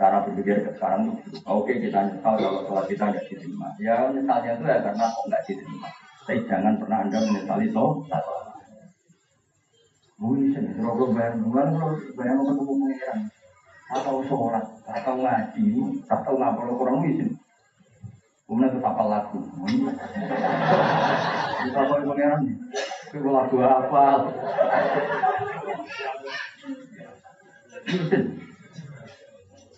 [0.00, 3.68] cara berpikir sekarang itu oke kita nyesal kalau sholat kita nggak diterima.
[3.76, 5.88] Ya nyesalnya itu ya karena kok nggak diterima.
[6.24, 8.24] Tapi jangan pernah anda menyesali sholat.
[10.16, 13.18] Mungkin sih, kalau bayang, bulan kalau bayang ketemu pengiran
[13.92, 15.66] atau sholat atau ngaji
[16.08, 17.36] atau ngapal kurang izin
[18.48, 19.38] kemudian itu tapal lagu
[21.62, 22.56] kita apa pengiran nih
[23.20, 24.04] lagu apa?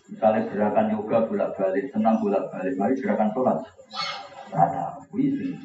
[0.07, 3.59] Misalnya gerakan yoga bolak balik, senang bolak balik, mari gerakan sholat.
[4.55, 5.59] Ada, wisi.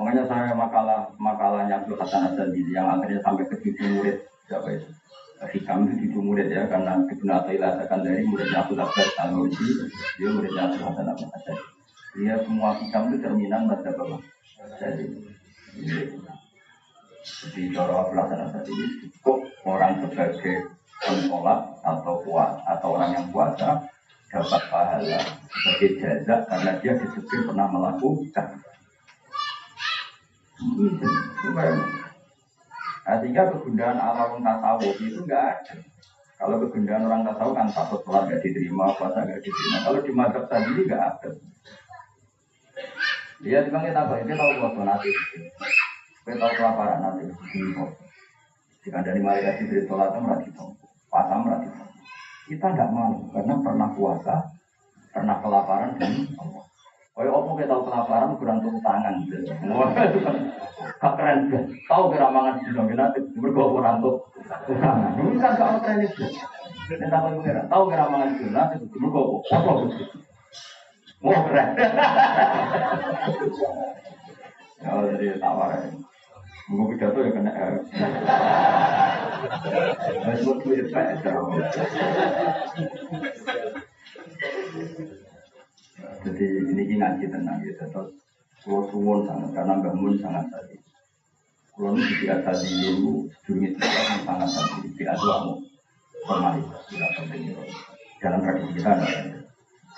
[0.00, 4.16] Makanya saya makalah makalahnya Abdul Hasan Asadi yang akhirnya sampai ke cucu murid
[4.48, 4.88] siapa itu?
[5.36, 9.36] Hikam itu cucu murid ya karena Ibnu Athaillah akan dari muridnya Abdul Abbas al
[10.16, 11.64] dia muridnya Abdul Hasan Asadi.
[12.16, 14.20] Dia semua hikam itu cerminan baca bawah.
[14.80, 15.04] Jadi
[17.26, 20.70] jadi cara pelajaran tadi cukup orang sebagai
[21.02, 23.82] penolak atau kuat atau orang yang puasa
[24.30, 25.18] dapat pahala
[25.50, 28.46] sebagai jaza karena dia disebut pernah melakukan.
[33.06, 35.74] Sehingga kegundahan alam tasawuf itu enggak ada.
[36.36, 39.78] Kalau kegundahan orang tasawuf kan takut sholat gak diterima, puasa gak diterima.
[39.82, 41.30] Kalau di madhab tadi enggak ada.
[43.42, 45.10] Dia cuma kita tahu, dia tahu bahwa nanti.
[46.26, 47.30] Kita kelaparan nanti
[48.82, 50.50] Jika dari malaikat Jibril sholat merati
[51.06, 51.70] pasang merati
[52.50, 54.34] Kita nggak mau karena pernah puasa,
[55.14, 56.66] pernah kelaparan dan Allah.
[57.16, 59.14] Oh, apa kita tahu kelaparan kurang tuh tangan.
[61.02, 61.50] Kak keren
[61.86, 64.20] Tahu kira mangan nanti bergabung kurang tuh
[64.66, 65.14] tangan.
[65.18, 66.26] Ini kan gak keren itu.
[66.90, 68.30] Dan tahu kira tahu kira mangan
[68.94, 69.42] bergabung.
[69.50, 70.04] Apa itu?
[71.22, 71.68] Wah keren.
[74.86, 76.06] Oh, jadi tawaran.
[76.66, 77.74] Mau pidato ya kena R.
[80.42, 81.22] Buat duit pak.
[86.26, 87.86] Jadi ini ngaji tenang gitu.
[87.86, 88.10] Terus
[88.66, 90.74] kalau suwon sangat karena bangun sangat tadi.
[91.76, 94.90] Ini biasa di dulu sedurungi yang sangat tadi.
[95.06, 95.52] Ada kamu
[96.26, 97.54] formalitas tidak penting
[98.18, 99.08] dalam tradisi kita ada.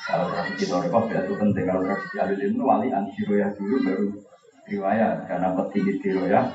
[0.04, 1.64] Kalau tradisi Torikoh itu penting.
[1.64, 4.27] Kalau tradisi Alil Ilmu wali ansiroya dulu baru
[4.68, 6.46] riwayat karena petinggi riwayat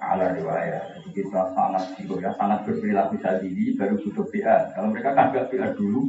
[0.00, 5.32] ala riwayat jadi kita sangat riwayat sangat berperilaku diri baru butuh PA kalau mereka kan
[5.32, 6.00] gak PA dulu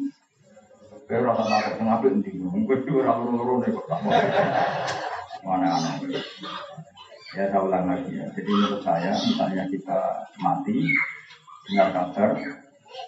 [1.08, 3.88] kayak rasa takut ngapain nanti mungkin itu orang loro nih kok
[5.48, 6.04] mana anak
[7.36, 8.26] Ya saya ulang lagi ya.
[8.34, 10.00] Jadi menurut saya, misalnya kita
[10.40, 10.90] mati,
[11.68, 12.40] dengar kabar,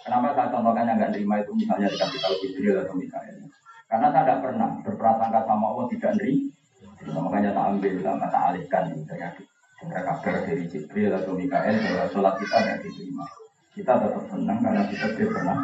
[0.04, 3.48] kenapa saya contohkan yang nggak terima itu misalnya dikasih tahu Jibril atau misalnya.
[3.88, 6.59] Karena saya tidak pernah berprasangka sama Allah tidak nerima.
[7.08, 8.84] Makanya tak ambil, tak alihkan.
[8.92, 9.28] Misalnya
[9.80, 13.24] dengar kabar dari Jibril atau Mikael bahwa sholat kita tidak diterima.
[13.72, 15.58] Kita tetap senang karena kita pernah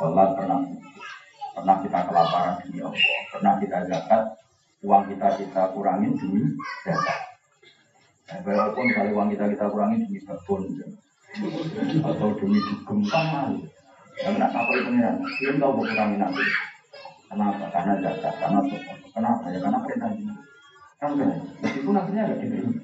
[0.00, 0.58] sholat, pernah
[1.52, 4.22] pernah kita kelaparan demi Allah, pernah kita zakat,
[4.80, 6.42] uang kita kita kurangin demi
[6.88, 7.20] zakat.
[8.30, 10.62] Nah, walaupun kalau uang kita kita kurangin demi babon
[12.00, 13.60] atau demi dugem kan malu.
[14.20, 15.16] Karena apa itu pengiran?
[15.20, 16.44] Belum tahu berkurangin nanti.
[17.30, 17.64] Kenapa?
[17.72, 18.60] Karena zakat, karena
[19.10, 19.44] Kenapa?
[19.52, 20.10] Ya karena perintah
[21.00, 21.16] ini.
[21.16, 21.32] Kan
[21.64, 22.80] meskipun akhirnya nggak diterima.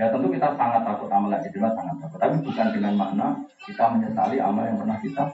[0.00, 2.18] Ya tentu kita sangat takut amal yang diterima sangat takut.
[2.20, 3.26] Tapi bukan dengan makna
[3.64, 5.24] kita menyesali amal yang pernah kita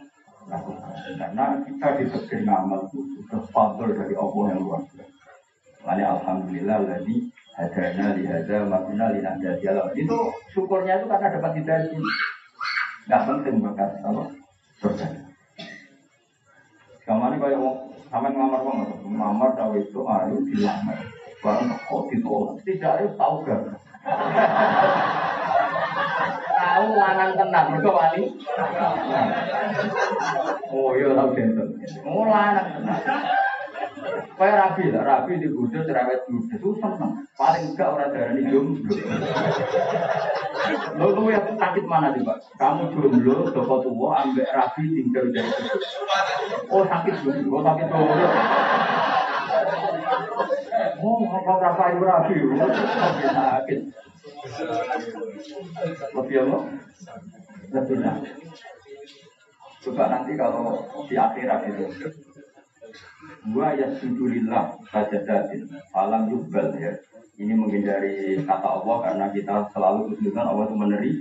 [0.47, 0.91] lakukan.
[1.19, 5.15] Karena kita diberi amal itu sudah fadl dari Allah yang luar biasa.
[5.87, 9.55] Alhamdulillah lagi hadana lihada makna linahda
[9.95, 10.19] Itu
[10.51, 12.11] syukurnya itu karena dapat hidayah ini.
[13.07, 14.35] Gak penting bakat apa?
[14.83, 15.07] Surga.
[17.07, 17.63] Kamane kayak
[18.11, 20.99] sampai ngamar banget, ngamar tahu itu ayo dilamar.
[21.47, 22.59] Barang kok ditolak.
[22.67, 23.79] Tidak ada tahu gak?
[26.59, 28.35] Tahu lanang tenang, mereka wali.
[30.75, 31.71] Oh iya tahu genteng.
[32.03, 33.03] Oh lanang tenang.
[34.37, 37.25] Kayak rabi lah, rabi di budo cerewet budo itu seneng.
[37.39, 38.95] Paling enggak orang darah ini jomblo.
[40.99, 42.43] Lo tuh yang sakit mana sih pak?
[42.59, 45.53] Kamu jomblo, joko tua, ambek rabi tinggal dari.
[46.75, 48.27] Oh sakit jomblo, sakit jomblo.
[51.01, 52.37] Oh, apa berapa ibu rabi?
[53.25, 53.81] Sakit.
[56.13, 56.59] Lebih apa?
[57.73, 57.97] Lebih.
[59.87, 61.87] Coba nanti kalau di akhirat itu
[63.55, 66.91] Wa yasjudulillah sajadatin Falam yubbal ya
[67.39, 71.13] Ini menghindari kata Allah karena kita selalu kesulitan Allah itu meneri,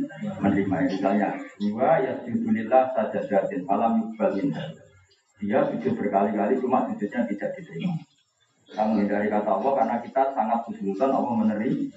[0.42, 1.30] menerima Misalnya
[1.78, 4.34] Wa yasjudulillah sajadatin Falam yubbal
[5.38, 7.94] Dia sujud berkali-kali cuma sujudnya tidak diterima
[8.66, 11.90] Kita menghindari kata Allah karena kita sangat kesulitan Allah meneri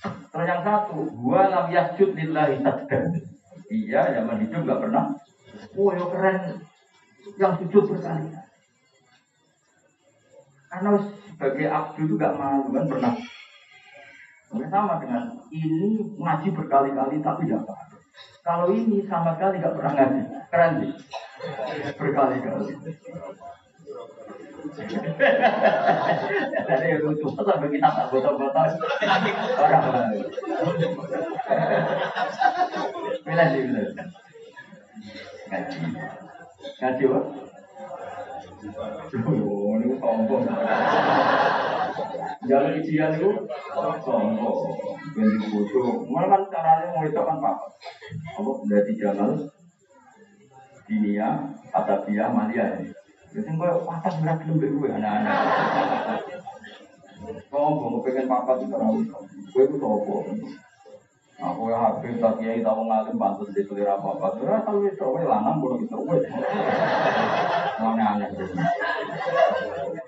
[0.00, 3.26] Terus yang satu Wa lam yasjud lillahi sajadatin
[3.70, 5.14] Iya, zaman hidup gak pernah
[5.78, 6.58] oh, keren
[7.38, 8.50] yang sujud berkali-kali
[10.70, 13.14] karena sebagai abdu itu gak malu kan pernah.
[14.50, 17.90] Sama dengan ini ngaji berkali-kali tapi tidak paham.
[18.46, 20.92] Kalau ini sama sekali gak pernah ngaji, keren sih.
[21.98, 22.70] Berkali-kali.
[26.68, 28.68] Jadi yang lucu sampai kita tak botol-botol
[29.56, 30.24] orang lain.
[33.24, 33.80] Bila sih bila.
[35.50, 35.80] Ngaji.
[36.80, 37.20] Ngaji apa?
[39.10, 40.44] Oh, ini sombong.
[42.44, 43.30] Jalan ijian itu
[44.04, 44.58] sombong.
[45.16, 46.04] Ganti bodoh.
[46.06, 47.52] Malah kan caranya mau itu kan apa?
[48.36, 49.30] Apa dari jalan
[50.90, 51.28] dunia,
[51.70, 52.66] kata dia, malia.
[53.30, 55.38] Jadi gue patah berat belum gue anak-anak.
[57.46, 59.06] Sombong, pengen papa itu orang
[59.54, 60.26] gue itu sombong.
[61.40, 64.36] Aku yang habis tak kiai tahu ngalim pantas di selera apa apa.
[64.36, 66.18] Sudah tahu itu, gue lanang boleh itu, gue.
[67.80, 68.28] Mana aneh.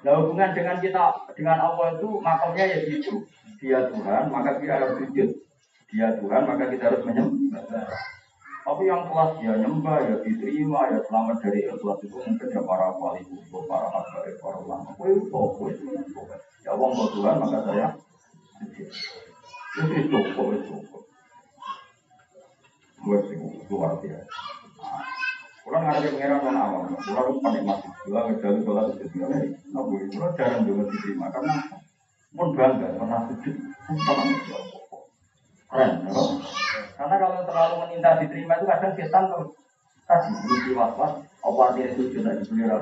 [0.03, 3.25] Nah hubungan dengan kita dengan Allah itu makamnya ya gitu.
[3.63, 5.31] Dia Tuhan, maka kita harus sujud.
[5.95, 7.65] Dia Tuhan, maka kita harus menyembah.
[8.63, 12.95] Tapi yang kelas ya nyembah, ya diterima, ya selamat dari ikhlas itu mungkin ya para
[12.95, 13.23] wali
[13.67, 14.91] para habaib, para ulama.
[14.95, 15.43] Kue itu,
[15.75, 16.23] itu.
[16.63, 17.87] Ya Allah Tuhan, maka saya
[18.63, 18.91] sujud.
[19.83, 21.03] Itu cukup, itu cukup.
[23.03, 23.23] Buat
[23.67, 24.31] luar biasa.
[25.63, 27.79] Kurang ada yang pengeran non awam, kurang penikmat.
[28.07, 29.27] Kurang ngejalu sholat itu juga.
[29.75, 30.07] Nah, boleh.
[30.11, 31.55] Kurang jarang juga diterima karena
[32.31, 33.57] pun bangga pernah sujud.
[33.91, 34.27] Pernah
[35.73, 36.13] Keren, ya.
[37.03, 39.51] Karena kalau terlalu meminta diterima itu kadang setan tuh
[40.07, 41.19] tadi lucu was-was.
[41.43, 42.79] Apa artinya sujud tadi beliau?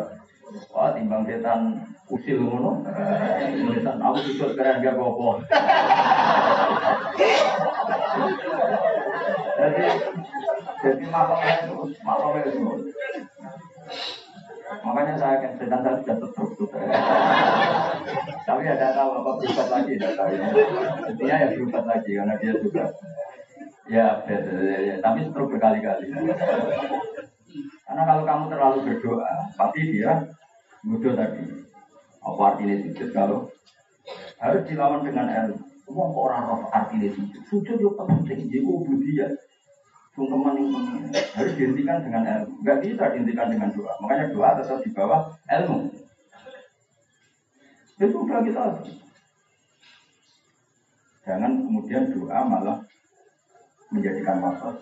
[0.77, 2.85] Wah, timbang setan usil ngono.
[3.73, 5.33] Setan aku sujud keren gak apa
[9.57, 9.85] Jadi
[10.85, 12.61] jadi makamnya itu makamnya itu.
[14.85, 16.69] Makanya saya akan sedang saya sudah tertutup.
[18.45, 20.45] Tapi ada tahu apa berubah lagi, tidak tahu ya.
[21.09, 22.85] Intinya ya berubah lagi karena dia juga
[23.91, 24.95] ya, ya, ya, ya.
[25.03, 26.07] tapi terus berkali-kali.
[27.83, 30.31] Karena kalau kamu terlalu berdoa, pasti dia
[30.87, 31.43] mudah tadi.
[32.23, 33.51] Apa artinya sujud kalau
[34.39, 35.59] harus dilawan dengan ilmu.
[35.91, 37.43] Wong orang roh artinya sujud.
[37.51, 39.35] Sujud itu penting, jadi ubudiyah
[40.15, 40.71] sungkeman yang
[41.35, 42.63] harus dihentikan dengan ilmu.
[42.63, 43.93] Enggak bisa dihentikan dengan doa.
[43.99, 45.91] Makanya doa tetap di bawah ilmu.
[47.99, 48.65] Itu sudah kita.
[51.27, 52.79] Jangan kemudian doa malah
[53.91, 54.79] menjadikan waswas.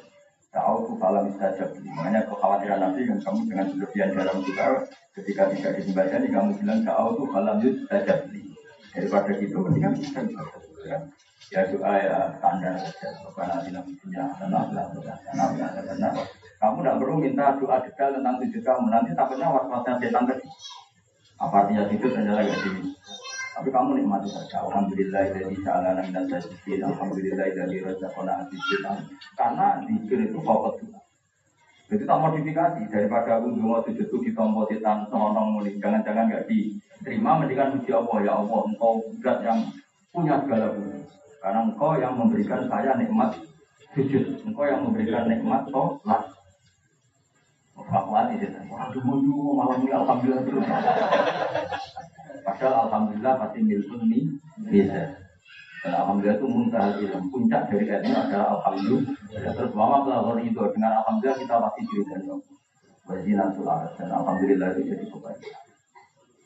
[0.49, 1.77] Tahu tuh kalau mustajab.
[1.77, 4.69] Makanya kekhawatiran Nabi kan kamu dengan berlebihan dalam doa
[5.13, 8.19] ketika tidak disembahkan kamu bilang tahu tuh kalau mustajab.
[8.89, 10.21] Daripada gitu mendingan kita
[10.89, 10.99] ya.
[11.53, 13.09] ya doa ya standar saja.
[13.37, 16.15] Karena tidak punya tenang tenang
[16.59, 18.87] Kamu tidak perlu minta doa detail tentang tujuh kamu.
[18.89, 20.47] Nanti takutnya was-wasnya setan tadi.
[21.39, 22.98] Apa artinya itu ternyata gak sini.
[23.59, 24.63] Tapi kamu nikmati saja.
[24.71, 26.79] Alhamdulillah dari sa'alana minat sajidin.
[26.87, 28.87] Alhamdulillah dari razaqona asijin.
[29.35, 31.03] Karena zikir itu fokus juga.
[31.91, 35.75] Jadi tak modifikasi daripada aku mau sujud itu ditompo setan sonong muli.
[35.83, 39.59] Jangan-jangan nggak diterima mendingan puji Allah ya Allah engkau zat yang
[40.15, 41.03] punya segala puji.
[41.43, 43.43] Karena engkau yang memberikan saya nikmat
[43.91, 44.39] sujud.
[44.47, 46.31] Engkau yang memberikan nikmat sholat.
[47.75, 48.71] Fakwati setan.
[48.71, 50.67] Waduh, malam ini alhamdulillah terus.
[52.45, 54.21] Padahal alhamdulillah pasti milkun ini
[54.69, 55.15] bisa.
[55.85, 57.29] Dan alhamdulillah itu muntah ilmu.
[57.31, 59.15] Puncak dari ilmu adalah alhamdulillah.
[59.31, 62.23] Ya, terus mama pelakor itu dengan alhamdulillah kita pasti diri dan
[63.09, 65.65] Wajinan sulat dan alhamdulillah itu jadi kebaikan.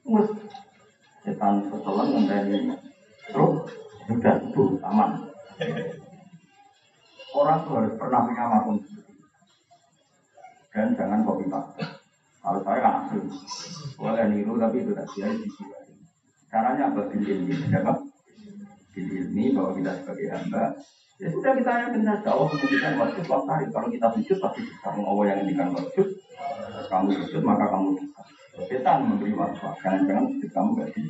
[0.06, 0.30] Mus
[1.26, 2.74] setan setelan ini
[3.26, 3.66] terus
[4.06, 5.10] sudah itu aman.
[7.34, 8.46] Orang tuh harus pernah punya
[10.72, 11.84] dan jangan kopi paste.
[12.42, 13.22] Kalau saya kan asli,
[13.94, 15.46] boleh niru tapi itu di sini.
[16.50, 17.06] Caranya apa?
[17.06, 17.54] Bil ilmi.
[17.54, 17.94] Siapa?
[18.92, 20.74] Bil ilmi bahwa kita sebagai hamba
[21.22, 25.24] Ya sudah kita yakin saja Allah menjadikan wajib waktu Kalau kita sujud pasti bisa Allah
[25.30, 26.06] yang menjadikan wajib
[26.90, 28.20] Kamu sujud maka kamu bisa
[28.66, 31.06] Setan memberi waswas Jangan-jangan sujud kamu gak sih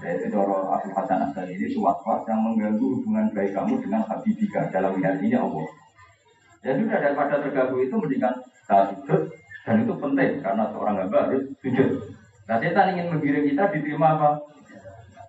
[0.00, 4.96] Yaitu Doro Abu Hasan Asal ini waswas yang mengganggu hubungan baik kamu dengan Habibika dalam
[4.96, 5.68] hatinya Allah.
[6.64, 8.34] Ya sudah daripada terganggu itu mendingan
[8.64, 9.28] saat sujud
[9.64, 11.88] dan itu penting karena seorang hamba harus sujud.
[12.48, 14.30] Nah setan ingin menggiring kita diterima apa?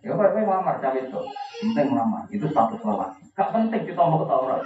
[0.01, 1.21] Ya Pak, saya melamar cawe itu.
[1.61, 3.21] Penting melamar, itu status lelaki.
[3.38, 4.63] Gak penting kita mau ketawa orang.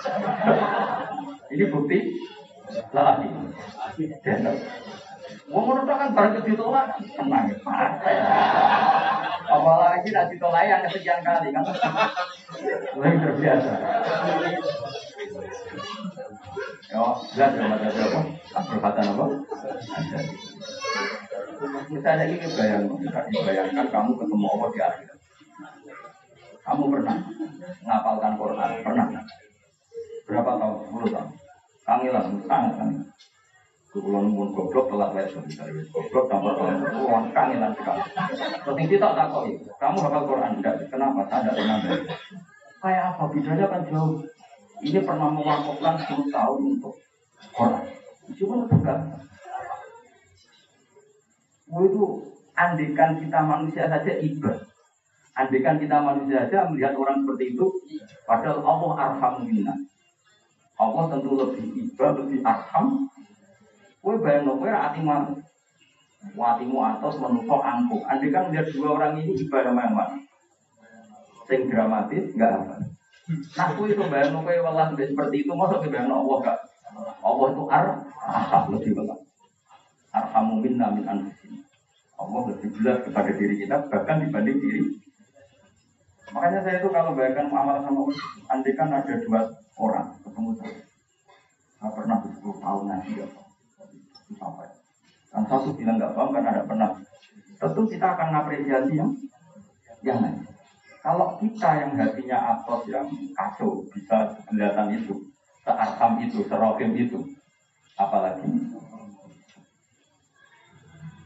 [1.51, 1.99] Ini bukti
[2.95, 3.27] lelaki.
[4.23, 4.47] Dan
[5.45, 7.45] Mau menurut kan barang ditolak, tenang.
[9.45, 11.63] Apalagi nak ditolak yang kesekian kali kan.
[12.97, 13.71] Lebih terbiasa.
[16.85, 17.01] Ya,
[17.35, 18.21] jelas ya mata apa?
[18.55, 19.25] Perkataan apa?
[21.91, 25.19] Misalnya ini bayangkan, bayangkan kamu ketemu Allah di akhirat.
[26.65, 27.17] Kamu pernah
[27.83, 28.71] ngapalkan Quran?
[28.81, 29.07] Pernah?
[30.25, 30.77] Berapa tahun?
[30.89, 31.29] 10 tahun.
[31.85, 33.05] Kangilan, sangat kangilan.
[33.95, 38.03] Kulon pun goblok telat wes misalnya goblok campur tahun uang kangilan sekali.
[38.59, 40.75] Terus ini tak takoi, kamu hafal Quran enggak?
[40.91, 41.23] Kenapa?
[41.31, 41.79] Tidak pernah
[42.83, 43.23] Kayak apa?
[43.31, 44.19] Bedanya kan jauh.
[44.83, 46.99] Ini pernah mewakafkan 10 tahun untuk
[47.55, 47.83] Quran.
[48.35, 48.99] Cuma itu enggak.
[51.71, 52.03] Oh itu
[52.55, 54.63] andikan kita manusia saja ibadah.
[55.35, 57.67] Andikan kita manusia saja melihat orang seperti itu,
[58.23, 59.75] padahal Allah arham minna.
[60.75, 63.07] Allah tentu lebih iba, lebih arham.
[63.99, 65.33] Kue bayang nopo ya mana?
[66.33, 68.01] Watimu atas menusuk angkuh.
[68.07, 70.17] Andikan melihat dua orang ini ibadah yang mana?
[71.45, 72.94] Sing dramatis, enggak apa.
[73.25, 76.59] Nah, kue itu bayang nopo ya Allah seperti itu, masa bayang Allah enggak?
[77.25, 77.85] Allah itu ar,
[78.21, 79.19] arham lebih banget.
[80.13, 81.59] Arhamu minna min anfusina.
[82.15, 84.81] Allah lebih jelas kepada diri kita bahkan dibanding diri
[86.31, 88.17] Makanya saya itu kalau bayangkan muamalah sama Allah,
[88.51, 89.41] andai kan ada dua
[89.79, 90.83] orang ketemu saya,
[91.79, 93.27] saya pernah 10 tahun nanti ya
[94.35, 94.67] sampai.
[95.31, 96.89] Dan satu bilang nggak paham karena ada pernah.
[97.55, 99.11] Tentu kita akan ngapresiasi yang
[100.03, 100.43] yang lain.
[101.05, 103.05] Kalau kita yang hatinya atos yang
[103.37, 105.29] kacau bisa kelihatan itu,
[105.61, 107.21] searsam itu, serokim itu,
[107.93, 108.41] apalagi?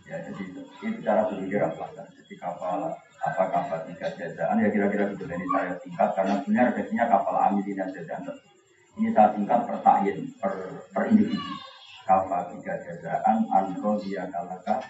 [0.04, 0.62] Ya jadi itu.
[1.00, 1.96] Cara berpikir apa?
[1.96, 5.24] Jadi kapal apa kapal tiga jajaan ya kira-kira gitu.
[5.24, 8.36] Ini saya singkat karena sebenarnya redaksinya kapal amilina jajaan
[9.00, 10.54] ini saya singkat per tayin per,
[10.92, 11.54] per individu.
[12.04, 14.84] Kapal tiga jajaan anro dia kalaka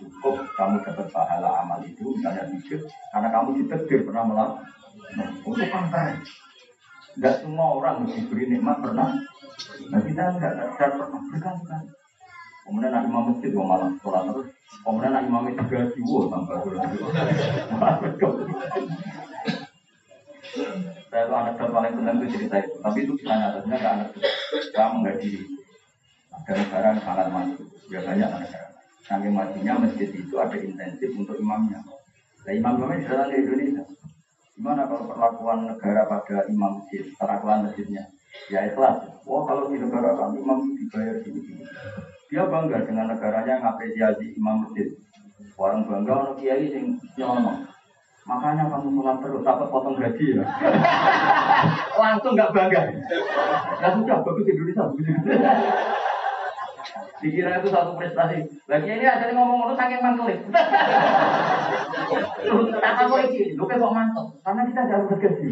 [0.00, 2.80] cukup kamu dapat pahala amal itu misalnya pikir
[3.12, 6.16] karena kamu ditegur pernah melakukan untuk pantai
[7.16, 9.12] tidak semua orang diberi nikmat pernah
[9.92, 11.88] nah kita tidak pernah berkali-kali
[12.70, 14.46] Kemudian nak imam masjid gua malah sholat terus.
[14.86, 16.86] Kemudian nak imam itu gaji gua tambah sholat.
[21.10, 22.78] Saya itu anak paling senang itu cerita itu.
[22.78, 24.08] Tapi itu kisah nyatanya ke anak
[25.02, 25.42] nggak diri.
[26.30, 27.58] Ada negara sangat maju.
[27.90, 28.69] Biasanya ada negara.
[29.04, 31.80] Saking majunya masjid itu ada intensif untuk imamnya.
[32.44, 33.84] Nah imam imamnya datang ke Indonesia.
[34.56, 38.04] Gimana kalau perlakuan negara pada imam masjid, perlakuan masjidnya?
[38.52, 39.08] Ya ikhlas.
[39.24, 41.64] Wah kalau di negara kami imam dibayar gini-gini.
[42.28, 44.92] Dia bangga dengan negaranya ngapresiasi imam masjid.
[45.56, 47.66] Orang bangga orang kiai sing nyono.
[48.28, 50.44] Makanya kamu sholat terus dapat potong gaji ya.
[52.00, 52.80] Langsung nggak bangga.
[53.80, 54.84] Ya sudah bagus Indonesia.
[57.20, 58.48] Dikira itu satu prestasi.
[58.64, 60.32] Lagi ini ada yang ngomong ngomong saking mantul.
[62.80, 64.26] Kata gue ini, lu kayak kok mantap?
[64.40, 65.48] Karena kita ada harus gaji.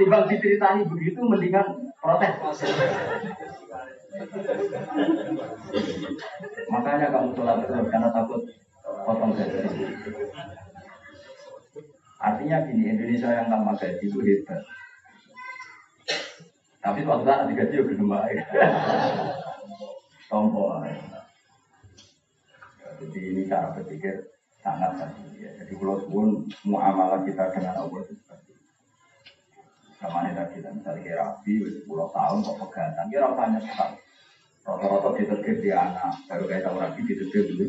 [0.00, 1.68] Timbang diceritani begitu, mendingan
[2.00, 2.32] protes.
[6.72, 8.40] Makanya kamu sholat terus karena takut
[9.04, 9.60] potong gaji.
[12.22, 14.64] Artinya gini, Indonesia yang tanpa gaji itu hebat.
[16.82, 18.38] Tapi suatu saat digaji ya belum baik.
[20.32, 20.80] Tompo.
[23.02, 24.32] Jadi ini cara berpikir
[24.64, 25.52] sangat tadi ya.
[25.60, 28.56] Jadi kalau pun muamalah kita dengan Allah itu seperti.
[30.00, 31.52] Sama ini tadi, misalnya kayak Rabi,
[31.84, 33.98] 10 tahun kok pegatan, kira tanya sekali.
[34.62, 37.66] Rata-rata diterbit di anak, baru kayak tahu Rabi diterbit dulu.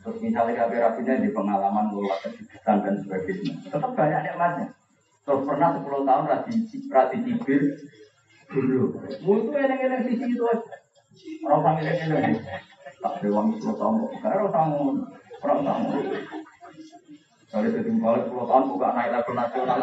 [0.00, 4.66] Terus misalnya kayak Rabinya di pengalaman lola kejutan dan sebagainya, tetap banyak nikmatnya.
[5.28, 6.52] Terus pernah 10 tahun Rabi,
[6.90, 7.62] Rabi cibir
[8.50, 8.82] dulu.
[9.22, 10.79] Mutu enak-enak sisi itu aja.
[11.46, 12.32] Orang sang enak-enak.
[13.00, 14.70] Tak dewang 10 tahun kok, orang sang
[15.40, 15.80] orang sang
[17.50, 19.78] kalau jadi balik 10 tahun buka naik level nasional,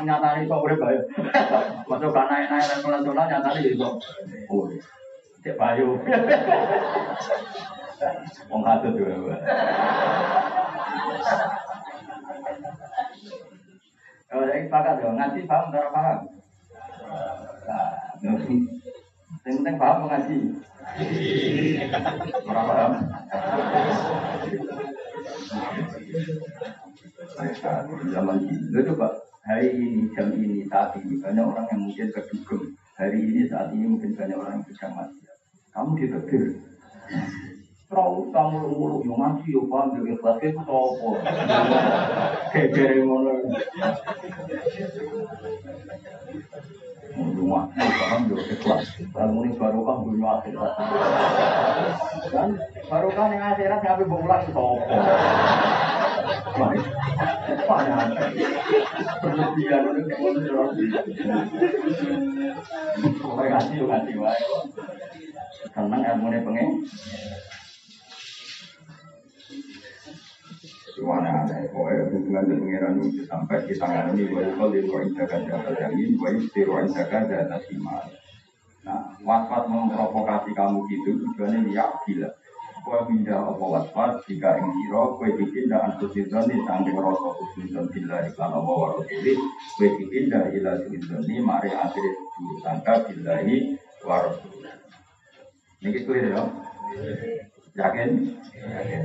[0.00, 1.04] nyata ini kok udah bayar.
[1.84, 3.94] Masuk gak naik naik level nasional nyata ini kok.
[4.48, 4.64] Oh,
[5.44, 6.00] cek bayu.
[8.48, 9.36] Wong hadut juga.
[14.32, 16.18] Kalau saya sepakat dong, ngaji paham cara paham.
[17.68, 17.92] Nah,
[19.46, 20.38] yang penting paham mengaji.
[22.50, 22.92] Orang paham.
[28.10, 29.12] Zaman itu pak,
[29.46, 32.74] hari ini, jam ini, saat ini, banyak orang yang mungkin kedugem.
[32.98, 35.22] Hari ini, saat ini, mungkin banyak orang yang sedang mati.
[35.70, 36.44] Kamu ditegur.
[37.86, 41.10] Terus kamu nguruk yang ngaji, yang paham, yang ikhlas, itu apa?
[42.50, 43.46] Kekere ngono.
[47.16, 48.92] Rumah, paham, yang ikhlas.
[49.16, 50.72] Kalau ini baru kan dunia akhirat.
[52.28, 52.50] Kan,
[52.92, 54.84] baru kan yang akhirat, ngapain berulang, itu apa?
[57.66, 58.10] Panjang.
[59.24, 60.14] Berlebihan itu
[63.20, 64.40] Pokoknya kasih yuk kasih wae.
[65.72, 66.68] Seneng ilmu ini pengen.
[70.96, 75.12] Suwana aneh, pokoknya hubungan dengan pengiran itu sampai di tangan ini wa yukol di ruang
[75.12, 78.08] jaga jaga jamin, wa di ruang jaga jaga simal.
[78.80, 82.32] Nah, waswas memprovokasi kamu gitu, tujuannya ya gila.
[82.80, 84.24] Kue pindah apa waswas?
[84.24, 89.36] Jika ing siro kue dipindah antusizon ini sangking rasa kusnizon bila iklan apa warosili
[89.76, 92.04] kue dipindah ila suzon ini mari akhir
[92.64, 94.70] sangka bila ini warosili
[95.84, 96.40] ini gitu ya?
[97.76, 98.10] Yakin?
[98.54, 99.02] Yakin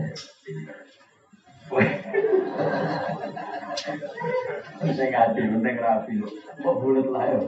[4.81, 6.13] Penting ngaji, penting rapi.
[6.59, 7.39] Kok bulat lah ya.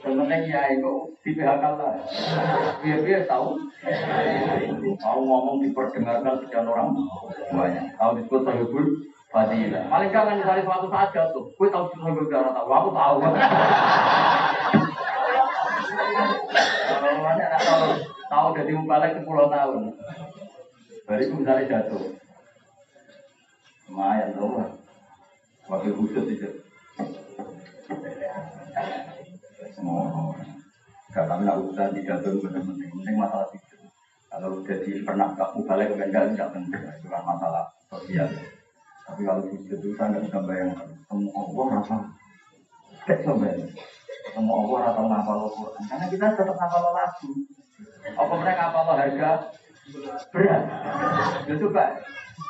[0.00, 1.94] Penting ya itu di PHK lah.
[2.80, 3.60] Biar-biar tahu.
[4.98, 6.96] Tahu ngomong diperdengarkan sekian orang
[7.52, 7.92] banyak.
[8.00, 8.86] Tahu disebut sahibul
[9.28, 9.84] fadilah.
[9.92, 11.44] Paling jangan misalnya suatu saat jatuh.
[11.60, 12.68] Gue tahu sahibul fadilah tahu.
[12.72, 13.16] Aku tahu.
[17.58, 17.92] Kalau
[18.28, 19.82] tahu, dari balik 10 tahun.
[21.04, 22.27] Baru itu misalnya jatuh.
[23.88, 24.68] Lumayan loh.
[25.68, 26.48] Wakil khusus itu.
[29.72, 30.32] Semua
[31.08, 33.76] Gak kami nak urusan di jatuh benar-benar penting masalah itu.
[34.28, 38.28] Kalau jadi pernah kamu balik ke enggak tidak penting, itu kan masalah sosial.
[39.08, 40.88] Tapi kalau khusus itu saya nggak bisa bayangkan.
[41.08, 41.96] Semua Allah rasa
[43.08, 43.66] kayak sebenarnya.
[44.36, 45.82] Semua Allah rasa ngapal Quran.
[45.88, 47.30] Karena kita tetap ngapal lagu.
[48.12, 49.30] Apa mereka ngapal harga
[50.28, 50.62] berat?
[51.48, 51.90] Itu pak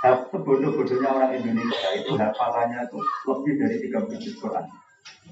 [0.03, 4.65] sebodoh-bodohnya orang Indonesia itu hafalannya itu lebih dari tiga juz Quran.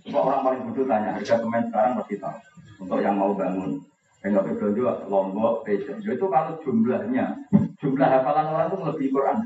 [0.07, 2.39] Coba orang paling bodoh tanya harga semen sekarang pasti tahu.
[2.77, 3.81] Untuk yang mau bangun,
[4.21, 5.97] yang nggak perlu juga lombok, pejo.
[5.97, 7.49] Itu kalau jumlahnya,
[7.81, 9.39] jumlah hafalan orang itu lebih Quran.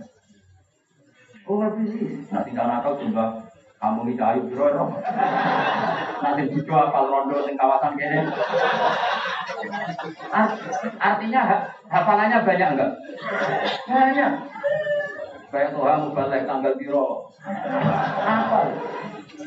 [1.47, 2.07] Oh lebih sih.
[2.31, 3.51] Nah tinggal nakal jumlah
[3.81, 4.67] kamu ini cahayu biro
[6.23, 8.29] Nanti bujo hafal rondo di kawasan kene.
[11.01, 11.43] Artinya
[11.89, 12.93] hafalannya banyak enggak?
[13.89, 14.33] Banyak.
[15.51, 17.35] Kayak Tuhan balik tanggal biro.
[17.43, 18.71] Apa?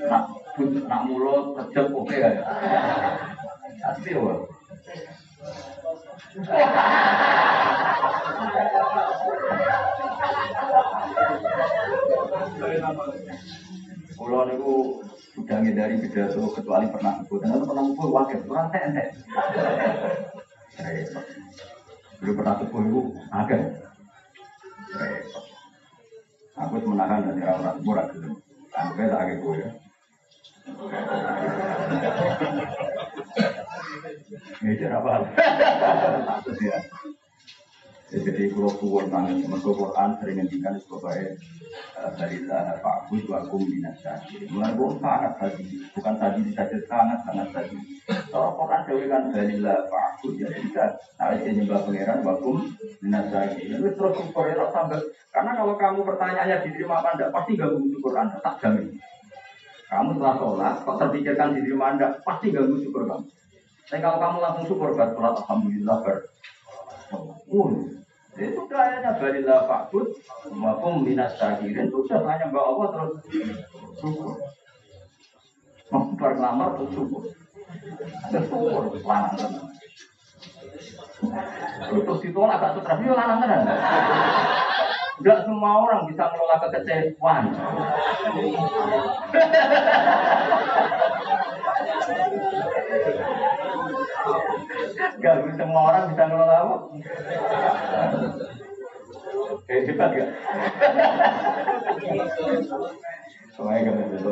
[0.04, 0.24] Nak,
[0.84, 2.44] nak mulut, kejep, oke ya.
[3.80, 4.44] Pasti wah.
[14.20, 15.00] Pulau niku
[15.40, 17.40] sudah ngindari pidato kecuali pernah sebut.
[17.48, 19.04] Dan pernah sebut wakil, kurang tente.
[22.20, 23.02] Belum pernah sebut itu
[23.32, 23.83] agak.
[26.74, 28.34] Aku aku menahan dan orang-orang murah gitu.
[28.74, 29.70] Sampai tak gitu ya.
[34.66, 35.14] Ini apa?
[36.66, 36.78] Ya.
[38.14, 41.34] Jadi kalau kuat banget, mereka Quran sering ngendikan sebagai
[42.14, 44.22] dari sana Pak Gus wakum binasa.
[44.54, 47.78] Mulai bukan sangat tadi, bukan tadi saja sangat sangat tadi.
[48.30, 50.94] Kalau Quran dewi kan dari Pak Gus ya bisa.
[51.18, 52.70] Nah nyembah pangeran wakum
[53.02, 53.58] binasa.
[53.58, 55.02] Itu terus ya sampai.
[55.34, 59.02] Karena kalau kamu pertanyaannya diterima apa enggak, pasti gak syukur Anda, tak jamin.
[59.90, 63.26] Kamu setelah sholat, kok terpikirkan diterima Anda, pasti gak syukur kamu.
[63.90, 66.18] Tapi kalau kamu langsung syukur, ber sholat, Alhamdulillah, ber.
[67.50, 68.03] Uh,
[68.34, 70.10] itu kayaknya balilah fakut,
[70.50, 73.14] maupun minas syakirin itu sudah hanya mbak Allah terus
[74.02, 74.42] syukur.
[75.94, 77.24] Membar ngelamar terus syukur.
[78.34, 79.38] Terus syukur, lanang
[81.94, 83.62] Terus ditolak gak stres, ya lanang tenan.
[85.22, 87.46] Enggak semua orang bisa menolak kekecewaan.
[95.20, 96.76] Gak semua orang bisa ngelola apa?
[99.68, 100.30] Eh, hebat gak?
[103.54, 104.32] Semuanya kan itu.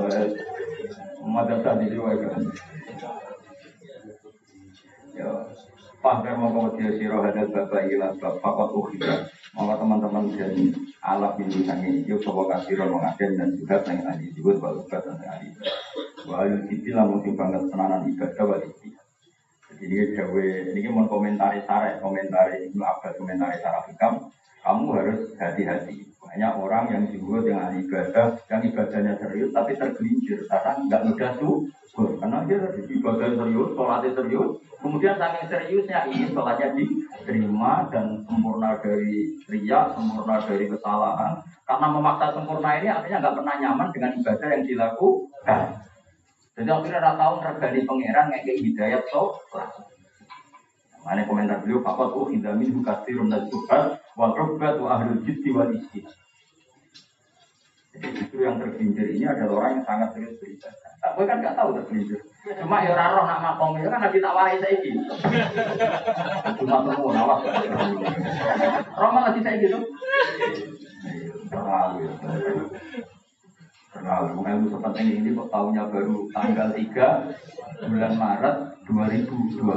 [1.22, 2.44] Madrasah di jiwa kan.
[5.12, 5.30] Ya,
[6.02, 9.30] Fahir mau dia siro hadal bapak ilah bab fakot ukhida.
[9.54, 10.74] Maka teman-teman jadi
[11.04, 15.54] alat ini sangi yuk kasih roh mengaden dan juga sang ahli juga balu dan ahli.
[16.26, 18.70] Wahyu dibilang mungkin banget tenanan ibadah wali
[19.82, 20.46] jadi gawe
[20.78, 24.30] ini mau komentari sarah, komentari Ibnu Abbas, komentari sarah hikam.
[24.62, 26.06] Kamu harus hati-hati.
[26.22, 31.66] Banyak orang yang disebut dengan ibadah, yang ibadahnya serius tapi tergelincir karena nggak mudah tuh.
[31.98, 34.52] Karena dia ibadah serius, sholatnya serius.
[34.82, 41.42] Kemudian saking seriusnya ini sholatnya diterima dan sempurna dari ria, sempurna dari kesalahan.
[41.66, 45.62] Karena memaksa sempurna ini artinya nggak pernah nyaman dengan ibadah yang dilakukan.
[46.62, 49.34] Jadi akhirnya rata tahu regani pangeran kayak hidayat so.
[51.01, 55.74] Mana komentar beliau, Fakat uh indamin hukasirun dan subhat, wa robat wa ahlul jiddi wal.
[57.91, 60.91] Jadi justru yang tergelincir ini adalah orang yang sangat serius beribadah.
[61.01, 62.22] Tak gue kan gak tahu tergelincir.
[62.62, 65.01] Cuma ya orang roh nak makom itu kan lagi tak warai saya gitu.
[66.62, 67.41] Cuma temu nawas.
[68.93, 69.80] Roh malah saya gitu.
[71.49, 73.09] Ya.
[73.92, 78.56] Terlalu ilmu sepenting ini kok tahunnya baru tanggal 3 bulan Maret
[78.88, 79.68] 2020.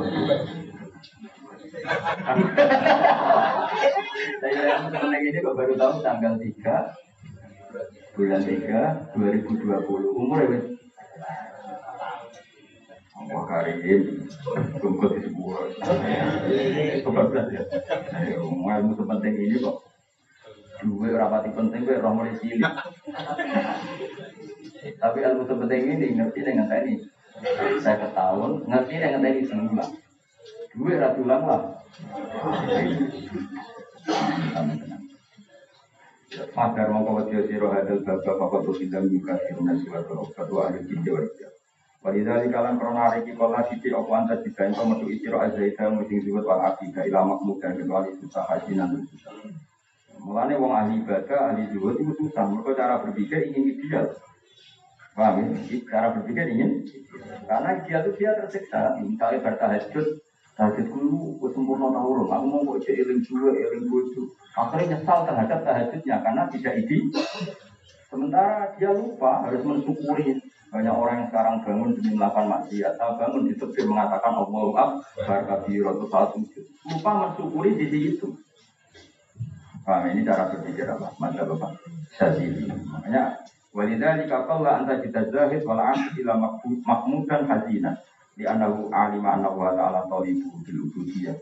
[4.39, 10.62] Saya yang sepenting ini kok baru tahu tanggal 3 bulan 3 2020 umur ya
[13.15, 14.27] Allah karim,
[14.83, 15.81] tunggu di sebuah.
[17.03, 17.62] Sobat ya.
[18.37, 19.94] Ilmu sepenting ini kok
[20.83, 22.75] Duwe rapati penting gue roh mulai cilik.
[24.99, 26.95] Tapi ilmu penting ini ngerti dengan tadi.
[27.83, 29.87] Saya ketahun ngerti dengan tadi semula.
[30.75, 31.62] Duwe ratulan lah.
[36.35, 40.66] Madar mau kau dia siro hadal bapak bapak tuh tidak juga siruna silat obat wa
[40.66, 41.51] ahli jinja wajah.
[42.03, 46.45] Wadidali kalan korona hari kikola sisi opo anta dibain kau masuk isiro azzaita musim siwat
[46.45, 49.33] wal akidah ilamak muda kecuali susah haji nanti susah.
[50.23, 52.45] Mulanya wong ahli ibadah, ahli zuhud itu susah.
[52.47, 54.12] Mereka cara berpikir ingin ideal.
[55.15, 55.79] Paham ya?
[55.91, 56.83] Cara berpikir ingin
[57.47, 58.99] Karena dia itu dia tersiksa.
[58.99, 60.07] Misalnya bertahajud,
[60.59, 63.55] tahajud dulu, gue sempurna tahu Aku mau kok jadi eling dua,
[63.87, 64.23] bojo.
[64.55, 66.99] Akhirnya nyesal terhadap tahajudnya karena tidak ide.
[68.11, 70.39] Sementara dia lupa harus mensyukuri
[70.75, 75.41] banyak orang yang sekarang bangun demi melakukan maksiat, atau bangun di tebir mengatakan Allah Akbar
[75.47, 78.35] kabir atau saat Lupa mensyukuri di situ.
[79.85, 81.12] Paham ini cara berpikir apa?
[81.20, 81.76] Masa bapak
[82.16, 82.72] Syazili.
[82.89, 83.37] Makanya
[83.76, 86.32] walidali kakalla anta kita zahid wal ila
[86.89, 87.93] makmud dan hazina
[88.32, 91.37] di anahu alima anahu wa ta'ala talibu bil ubudiyah.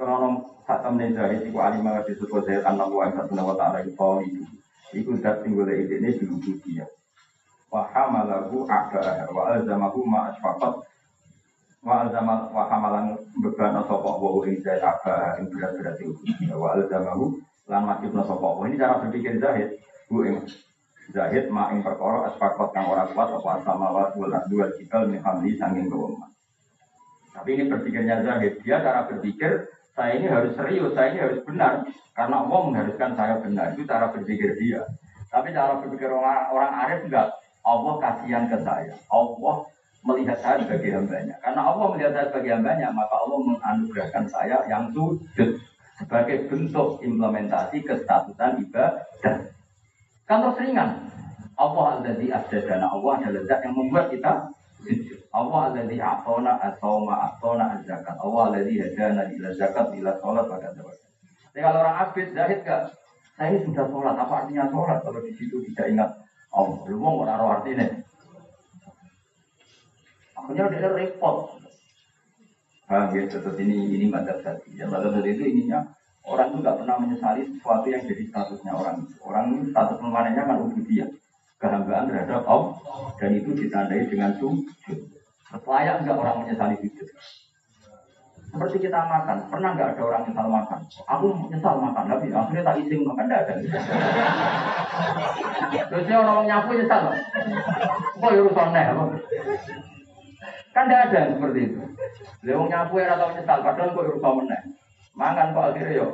[0.00, 4.44] Karena saat temen zahid iku alima wa disebut zahid anahu wa ta'ala talibu.
[4.96, 6.88] Iku dat tinggal ini bil ubudiyah.
[7.68, 10.85] Wa hamalahu a'ba'ah wa azamahu ma asfaqat
[11.86, 16.18] wa alzama wa hamalan beban sapa wa ing zahid apa ing berat-berat itu.
[16.50, 17.38] Wa alzamahu
[17.70, 19.78] lan wajibna sapa ini cara berpikir zahid.
[20.10, 20.42] Bu ing
[21.14, 25.22] zahid ma ing perkara asfaqat kang ora kuat apa sama wa wal dua cikal min
[25.22, 26.26] hamli sanging kewema
[27.36, 28.64] tapi ini berpikirnya zahid.
[28.64, 31.84] Dia cara berpikir saya ini harus serius saya ini harus benar.
[32.16, 33.76] Karena Allah mengharuskan saya benar.
[33.76, 34.88] Itu cara berpikir dia.
[35.28, 37.28] Tapi cara berpikir orang orang arif enggak.
[37.60, 38.96] Allah kasihan ke saya.
[39.12, 39.68] Allah
[40.06, 41.34] melihat saya sebagai hambanya.
[41.42, 45.58] Karena Allah melihat saya sebagai hambanya, maka Allah menganugerahkan saya yang sujud
[45.98, 49.02] sebagai bentuk implementasi kestatusan ibadah.
[50.26, 50.90] Kan terus ringan.
[51.56, 52.86] Allah alladzi asjadana.
[52.86, 54.32] Allah adalah zat yang membuat kita
[54.84, 55.18] sujud.
[55.32, 58.16] Allah alladzi a'tona as-sawma a'tona az-zakat.
[58.20, 60.98] Allah alladzi hadana ila zakat ila sholat pada zakat.
[61.50, 62.82] Jadi kalau orang abid zahid gak
[63.36, 66.10] saya sudah sholat, apa artinya sholat kalau di situ tidak ingat
[66.52, 66.78] Allah?
[66.88, 67.88] Lu mau orang artinya?
[70.36, 71.56] Akhirnya dia repot.
[72.86, 74.78] Paham ya, tetap ini ini madzhab tadi.
[74.78, 75.82] Ya madzhab tadi itu ininya
[76.26, 78.96] orang itu nggak pernah menyesali sesuatu yang jadi statusnya orang.
[79.24, 81.10] Orang ini status memanahnya kan ubudiyah,
[81.58, 82.78] kehambaan terhadap Allah
[83.18, 84.98] dan itu ditandai dengan sujud.
[85.66, 87.08] Layak nggak orang menyesali sujud?
[88.46, 90.80] Seperti kita makan, pernah nggak ada orang nyesal makan?
[91.10, 93.52] Aku nyesal makan, tapi akhirnya tak izin makan ada.
[95.90, 97.02] Terusnya orang nyapu nyesal,
[98.16, 99.04] kok ya urusan apa?
[100.76, 101.80] Kan tidak ada seperti itu.
[102.44, 104.60] Lewong nyapu ya atau nyesal, padahal kok urusan meneh.
[105.16, 106.08] Mangan kok akhirnya yo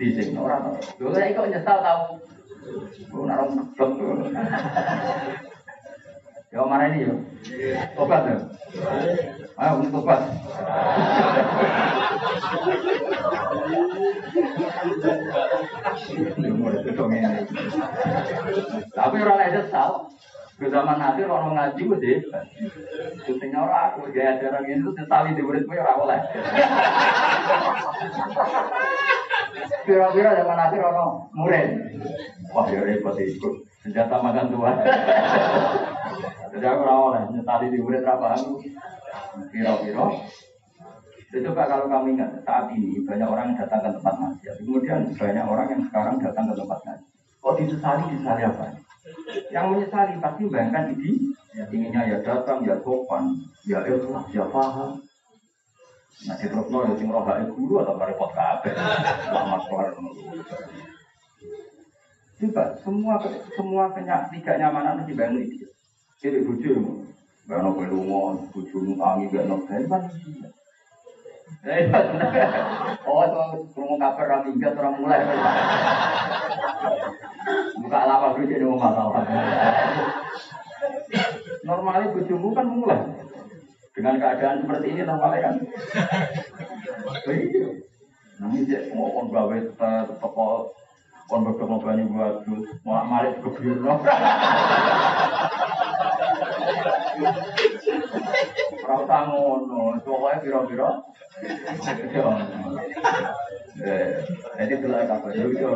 [0.00, 0.76] dising orang tahu.
[0.96, 2.02] Dulu saya kok nyesal tahu.
[3.12, 3.92] Lu narong blok.
[6.48, 7.14] Ya mana ini yo?
[8.00, 8.36] Obat ya?
[9.60, 10.20] Ayo untuk obat.
[18.96, 19.90] Tapi orang lain nyesal.
[20.56, 22.18] Ke zaman nanti orang ngaji gue deh.
[23.28, 26.18] Syutingnya orang aku gaya ajaran ini tuh setali di murid gue orang oleh.
[29.84, 31.68] Kira-kira zaman nanti orang murid.
[32.56, 33.68] Wah ya repot itu.
[33.84, 34.72] Senjata makan tua.
[36.56, 38.56] Jadi aku orang oleh setali di murid apa aku.
[39.52, 40.08] Kira-kira.
[41.36, 44.46] Coba kalau kami ingat saat ini banyak orang yang datang ke tempat ngaji.
[44.56, 47.06] Kemudian banyak orang yang sekarang datang ke tempat ngaji.
[47.44, 48.85] Kok disesali disesali apa?
[49.54, 55.02] Yang menyesali pasti bayangkan ini ya, inginnya ya datang, ya sopan, ya ikhlas, ya paham.
[56.26, 57.08] Nah, di terus ya sing
[57.54, 58.72] guru atau repot kabeh.
[59.28, 59.88] Selamat keluar
[62.36, 63.14] Coba semua
[63.56, 65.66] semua kenyak tiga nyamanan mesti bangun itu.
[66.20, 67.08] Jadi bujuk,
[67.48, 70.55] bangun pelungo, bujuk tangi, bangun mana
[73.06, 73.42] Oh, itu
[73.74, 75.22] kurung kabar orang minggat orang mulai.
[77.78, 79.22] Buka lama dulu jadi mau masalah.
[81.62, 82.98] Normalnya bujumu kan mulai.
[83.94, 85.54] Dengan keadaan seperti ini normalnya kan.
[87.30, 87.68] Iya.
[88.42, 89.56] Namun dia mau kon gawe
[90.20, 90.74] toko
[91.30, 93.86] kon bodok mau banyu bagus, mau malik ke biru.
[98.86, 100.94] Ora usah ngono, pokoke pira-pira.
[103.82, 104.22] Eh,
[104.62, 105.74] jadi delok kabar yo yo.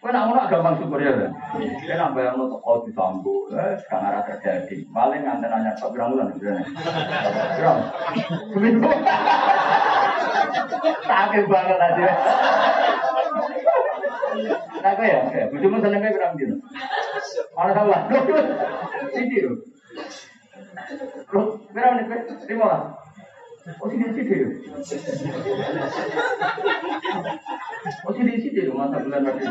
[0.00, 1.28] Kowe nak ngono gampang syukur ya.
[1.28, 4.88] Kowe nak bayang lo teko disambu, eh sekarang arah terjadi.
[4.88, 6.64] Maling nganten nanya tok berang bulan sebenarnya.
[7.60, 7.78] Berang.
[8.56, 8.90] Seminggu.
[11.04, 11.76] Sakit banget.
[14.82, 16.56] Nah, kau ya, ya, bujumu seneng kayak berang gitu.
[17.52, 18.02] Mana tahu lah,
[19.12, 19.36] sini.
[21.32, 22.20] Loh, berang nih,
[22.50, 22.82] lima lah.
[23.78, 24.36] Oh sini sini.
[28.02, 29.42] Oh sini sini masa bulan lagi.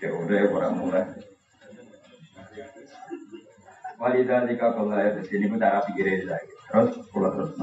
[0.00, 1.06] Ya udah orang mulai.
[4.00, 6.50] Walidalika kalau ya di sini kita rapi kiri lagi.
[6.72, 7.54] Terus pulang terus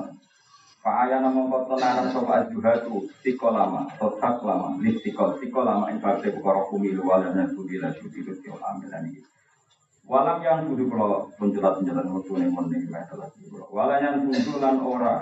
[0.88, 6.68] ayah nama kotonanan sopa juga tu tiko lama, totak lama, listikol, tiko lama infarte bukoro
[6.72, 8.34] kumilu walana sudila sudilu
[8.64, 9.22] amilan ini.
[10.08, 13.28] Walam yang kudu kalau penjelat mutu nih murni telah
[13.68, 15.20] Walam yang kudu lan ora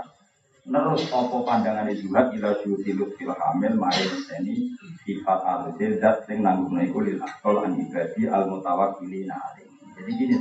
[0.66, 4.06] nerus opo pandangan itu juga ila syuti lutfil hamil mari
[4.42, 4.70] ini
[5.02, 9.70] sifat alusil dat sing nanggung iku lil akol an ibadi al mutawakkilina alim.
[9.98, 10.38] Jadi gini,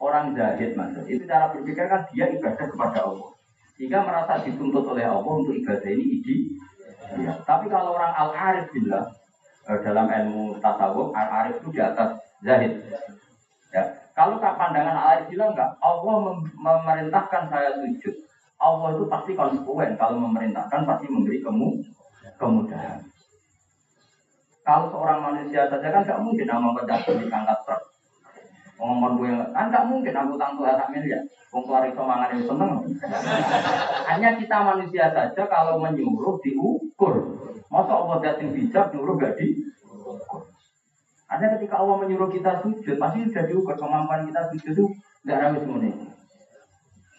[0.00, 3.37] orang zahid maksud itu cara berpikir kan dia ibadah kepada Allah.
[3.78, 6.36] Sehingga merasa dituntut oleh Allah untuk ibadah ini idi.
[7.22, 7.38] Ya.
[7.46, 9.06] Tapi kalau orang al arif bilang
[9.86, 12.82] dalam ilmu tasawuf al arif itu di atas zahid.
[13.70, 13.84] Ya,
[14.18, 18.14] kalau tak pandangan Allah bilang enggak, Allah mem memerintahkan saya sujud.
[18.58, 21.78] Allah itu pasti konsekuen kalau memerintahkan pasti memberi kemu
[22.34, 22.98] kemudahan.
[24.66, 26.50] Kalau seorang manusia saja kan nggak mungkin
[27.22, 27.82] di angkat truk.
[28.78, 31.22] Ngomong gue kan nggak mungkin aku tangguh hak miliar.
[31.50, 32.72] Wong keluar itu mangan yang seneng.
[34.06, 37.14] Hanya kita manusia saja kalau menyuruh diukur.
[37.68, 40.48] Masa Allah datang bijak nyuruh gak diukur.
[41.28, 44.86] Ada ketika Allah menyuruh kita sujud, pasti sudah diukur kemampuan kita sujud itu
[45.28, 45.92] nggak ramai semuanya.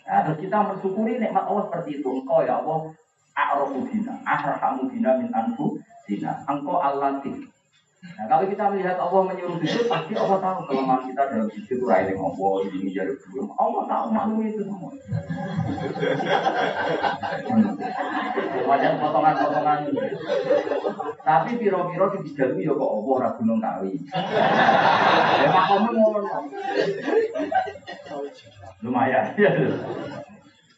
[0.09, 2.09] Nah, terus kita mensyukuri nikmat Allah seperti itu.
[2.09, 2.89] Engkau ya Allah,
[3.37, 5.77] a'rofu dina, ahrahamu dina min anfu
[6.09, 6.41] dina.
[6.49, 7.21] Engkau Allah
[7.99, 11.83] Nah, kalau kita melihat Allah menyuruh sujud, pasti Allah tahu kelemahan kita dalam sujud itu
[11.83, 13.51] railing Allah, ini jadi belum.
[13.59, 14.91] Allah tahu maklum itu semua.
[18.63, 19.79] Wajan potongan-potongan.
[21.27, 23.93] Tapi piro-piro di dijalu ya kok apa ora gunung kawi.
[25.43, 26.19] Ya makommu ngono.
[28.79, 29.51] Lumayan ya.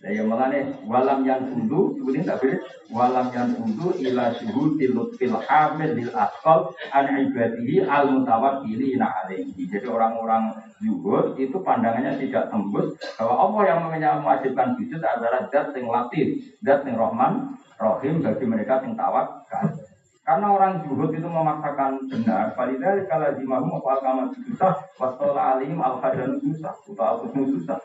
[0.01, 2.57] Lah ya makane walam yang undu sebutin tak boleh
[2.89, 9.61] walam yang undu ila syuhudil lutfil hamil lil asqal an ibadihi al mutawakkili na alaihi.
[9.61, 13.79] Jadi orang-orang zuhud itu pandangannya tidak tembus bahwa Allah yang
[14.25, 19.69] mewajibkan sujud adalah zat yang latif, zat yang rahman, rahim bagi mereka yang tawakal.
[20.25, 26.01] Karena orang zuhud itu memaksakan benar, falidal kalau dimahum apa kamar susah, wasola alim al
[26.01, 27.77] hadan susah, atau al susah.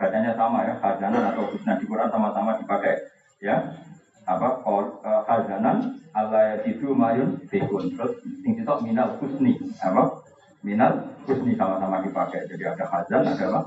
[0.00, 3.04] Bacanya sama ya, khazanan atau husna di Quran sama-sama dipakai
[3.44, 3.76] ya.
[4.24, 10.24] Apa uh, khazanan Allah itu mayun fikun terus sing itu minal husni apa?
[10.64, 12.48] Minal husni sama-sama dipakai.
[12.48, 13.60] Jadi ada khazan ada apa?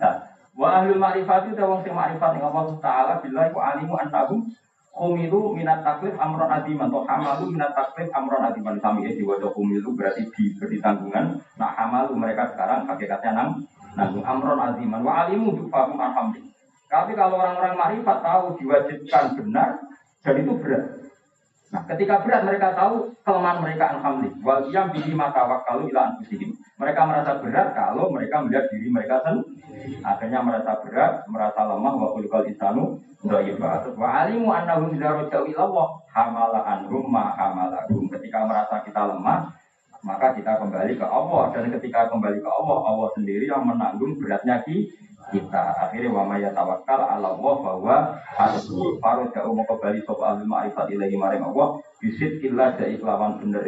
[0.00, 0.14] Nah
[0.56, 4.48] wa ahlul ma'rifat itu wong sing ma'rifat ing Allah taala billahi wa alimu annahum
[4.92, 8.76] Kumilu minat taklif amron adiman atau hamalu minat taklif amron adiman.
[8.76, 11.40] Sami ya diwajah kumilu berarti diberi tanggungan.
[11.56, 13.64] Nah hamalu mereka sekarang hakikatnya nang
[13.96, 16.52] nanggung amron aziman wa alimu dufahum alhamdulillah.
[16.92, 19.80] Tapi kalau orang-orang marifat tahu diwajibkan benar
[20.20, 20.84] dan itu berat.
[21.72, 24.44] Nah, ketika berat mereka tahu kelemahan mereka alhamdulillah.
[24.44, 26.52] Wal yang bihi mata kalau ila anfusihim.
[26.76, 30.04] Mereka merasa berat kalau mereka melihat diri mereka sendiri.
[30.04, 33.88] Akhirnya merasa berat, merasa lemah wa kulikal insanu dhaifa.
[33.96, 37.32] Wa alimu annahum idza raja'u ila Allah hamala anhum ma.
[37.88, 39.56] Ketika merasa kita lemah,
[40.02, 41.54] maka kita kembali ke Allah.
[41.54, 45.64] Dan ketika kembali ke Allah Allah sendiri yang menanggung beratnya kita.
[45.78, 47.96] Akhirnya wa maya tawakal ala Allah bahwa
[48.36, 48.66] harus
[49.32, 51.78] jauh mau kembali soal ahli ma'rifat ilahi maring Allah.
[52.02, 53.62] Bisit illa jai kelawan bener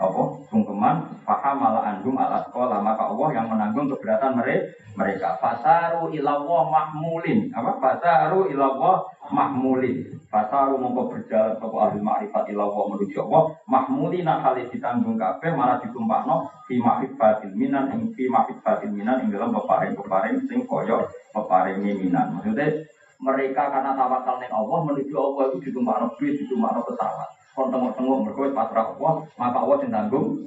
[0.00, 0.22] apa?
[0.48, 2.78] Sungkeman paham malah andum alat sekolah.
[2.84, 5.28] Maka Allah yang menanggung keberatan mereka mereka.
[5.40, 7.48] Fasaru ilawah mahmulin.
[7.56, 7.80] Apa?
[7.80, 13.42] Fasaru ilawah mahmulin fasaru mongko berjalan ke ahli ma'rifat ilawah menuju Allah.
[13.66, 19.34] Mahmulin nak kali ditanggung kabeh malah ditumpakno fi ma'rifatil minan ing fi ma'rifatil minan ing
[19.34, 22.38] dalam peparing-peparing sing koyo peparing minan.
[22.38, 22.86] Maksudnya
[23.20, 27.28] mereka karena tawakal ning Allah menuju Allah itu ditumpakno bis ditumpakno pesawat.
[27.50, 30.46] Kon tengok-tengok mergo pasrah Allah, maka Allah sing tanggung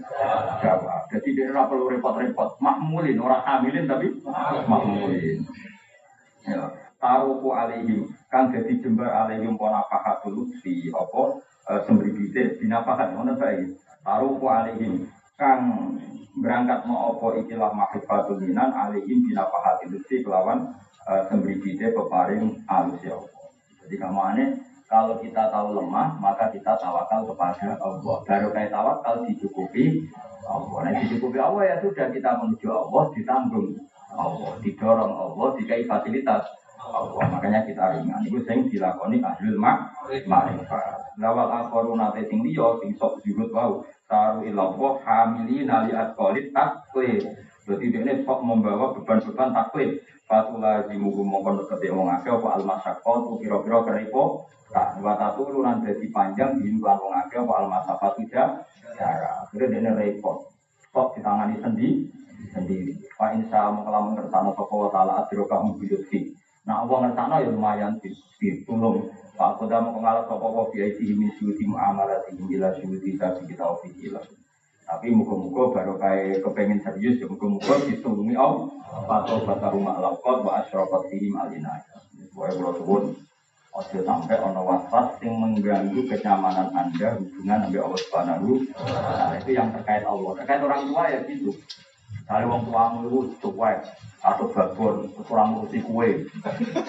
[0.63, 1.03] jawab.
[1.11, 4.07] Jadi dia ora perlu repot-repot, makmulin orang hamilin tapi
[4.63, 5.43] makmulin.
[6.47, 6.71] Ya,
[7.03, 11.37] taruhu alaihim kang dadi jembar alaihim ponafahatul di apa
[11.69, 13.69] e, sembribite binafahat ngono bae.
[14.01, 15.05] Taruhu alaihim
[15.37, 15.93] kang
[16.41, 20.73] berangkat mau apa ikilah mahrifatul minan alaihim binafahatul di kelawan
[21.05, 23.21] e, sembribite peparing alus ya.
[23.85, 24.49] Jadi kamu aneh
[24.89, 28.17] kalau kita tahu lemah, maka kita tawakal kepada Allah.
[28.29, 30.09] Baru kayak tawakal dicukupi
[30.45, 30.77] Allah.
[30.85, 33.73] Nah, dicukupi Allah ya sudah kita menuju Allah, ditanggung
[34.13, 36.45] Allah, didorong Allah, dikai fasilitas
[36.89, 37.23] Allah.
[37.31, 38.21] Makanya kita ringan.
[38.27, 39.77] Itu yang dilakoni ahlul mak
[40.27, 41.15] ma'rifat.
[41.21, 43.85] Lawal akhoru nate sing liya sing sok juhud wau.
[44.09, 47.23] Taru ilallah hamili nali atkolit taklif.
[47.63, 50.03] Jadi ini sok membawa beban-beban taklif.
[50.27, 53.13] Fatula jimugu mongkon deketi wong akeh apa almasyaqqa
[53.43, 58.17] kira-kira kerepo Nah, wa tatulu nan dadi panjang bin lan wong akeh apa al masafat
[58.17, 58.65] tidak
[58.97, 59.45] cara.
[59.45, 60.49] Akhirnya dene repot.
[60.89, 62.09] Kok ditangani sendiri
[62.53, 62.97] sendiri.
[63.13, 66.33] Pak insya Allah kalau mengertano sapa wa kamu biyuti.
[66.63, 67.99] Nah, Allah ngertano ya lumayan
[68.39, 69.11] ditulung.
[69.33, 73.65] Pak Koda mau ngalap sapa wa bi aidi min syuti muamalati bila syuti tapi kita
[73.65, 74.23] ofikilah.
[74.83, 78.69] Tapi muka-muka baru kayak kepengen serius ya muka-muka ditulungi Allah.
[79.09, 81.81] Atau bata rumah lakukan wa asyrafat fihim alina.
[82.31, 83.03] Boleh kalau sebut
[83.73, 89.73] Ojo sampai ono waswas yang mengganggu kenyamanan anda hubungan dengan Allah Subhanahu Nah itu yang
[89.73, 90.37] terkait Allah.
[90.37, 91.57] Terkait orang tua ya gitu.
[92.33, 93.77] Dari wong tua itu cuek
[94.25, 96.25] atau babon, kurang ngurusi kue.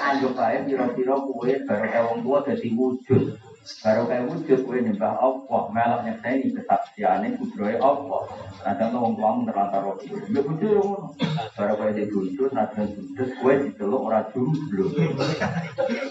[0.01, 3.36] Anjuk kaya kira-kira kue baru kayak wong tua jadi wujud.
[3.84, 8.24] Baru kayak wujud kue nyembah Allah, melak nyekseni kesaksiannya kudroy Allah.
[8.64, 10.09] Nanti wong tua terlantar roti.
[10.32, 11.12] Ya wujud ngono.
[11.53, 14.97] Baru kayak jadi wujud, nanti wujud kue diceluk ora jomblo.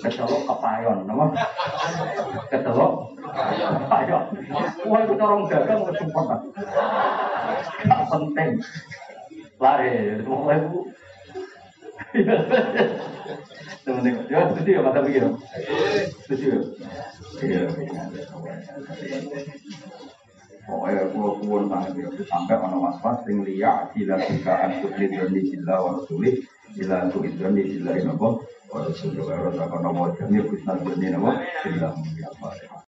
[0.06, 1.34] Keceluk kepayon, nama?
[2.54, 4.24] Keceluk kepayon.
[4.86, 6.40] Wah itu orang dagang kesempatan.
[8.14, 8.52] Penting.
[9.64, 10.92] Lari, semua ibu.
[13.84, 15.30] Teman-teman, ya setuju ya kata begitu.
[16.28, 16.52] Setuju.
[17.40, 17.72] Iya.
[20.64, 25.76] Pokoknya gua kuwon banget ya, sampai ono was-was sing liya sila sila antuk lidroni sila
[25.80, 26.40] wa rasulih
[26.72, 28.20] sila antuk lidroni sila rasulih
[28.72, 31.36] wa rasulih wa rasulih wa rasulih wa rasulih wa
[32.48, 32.73] rasulih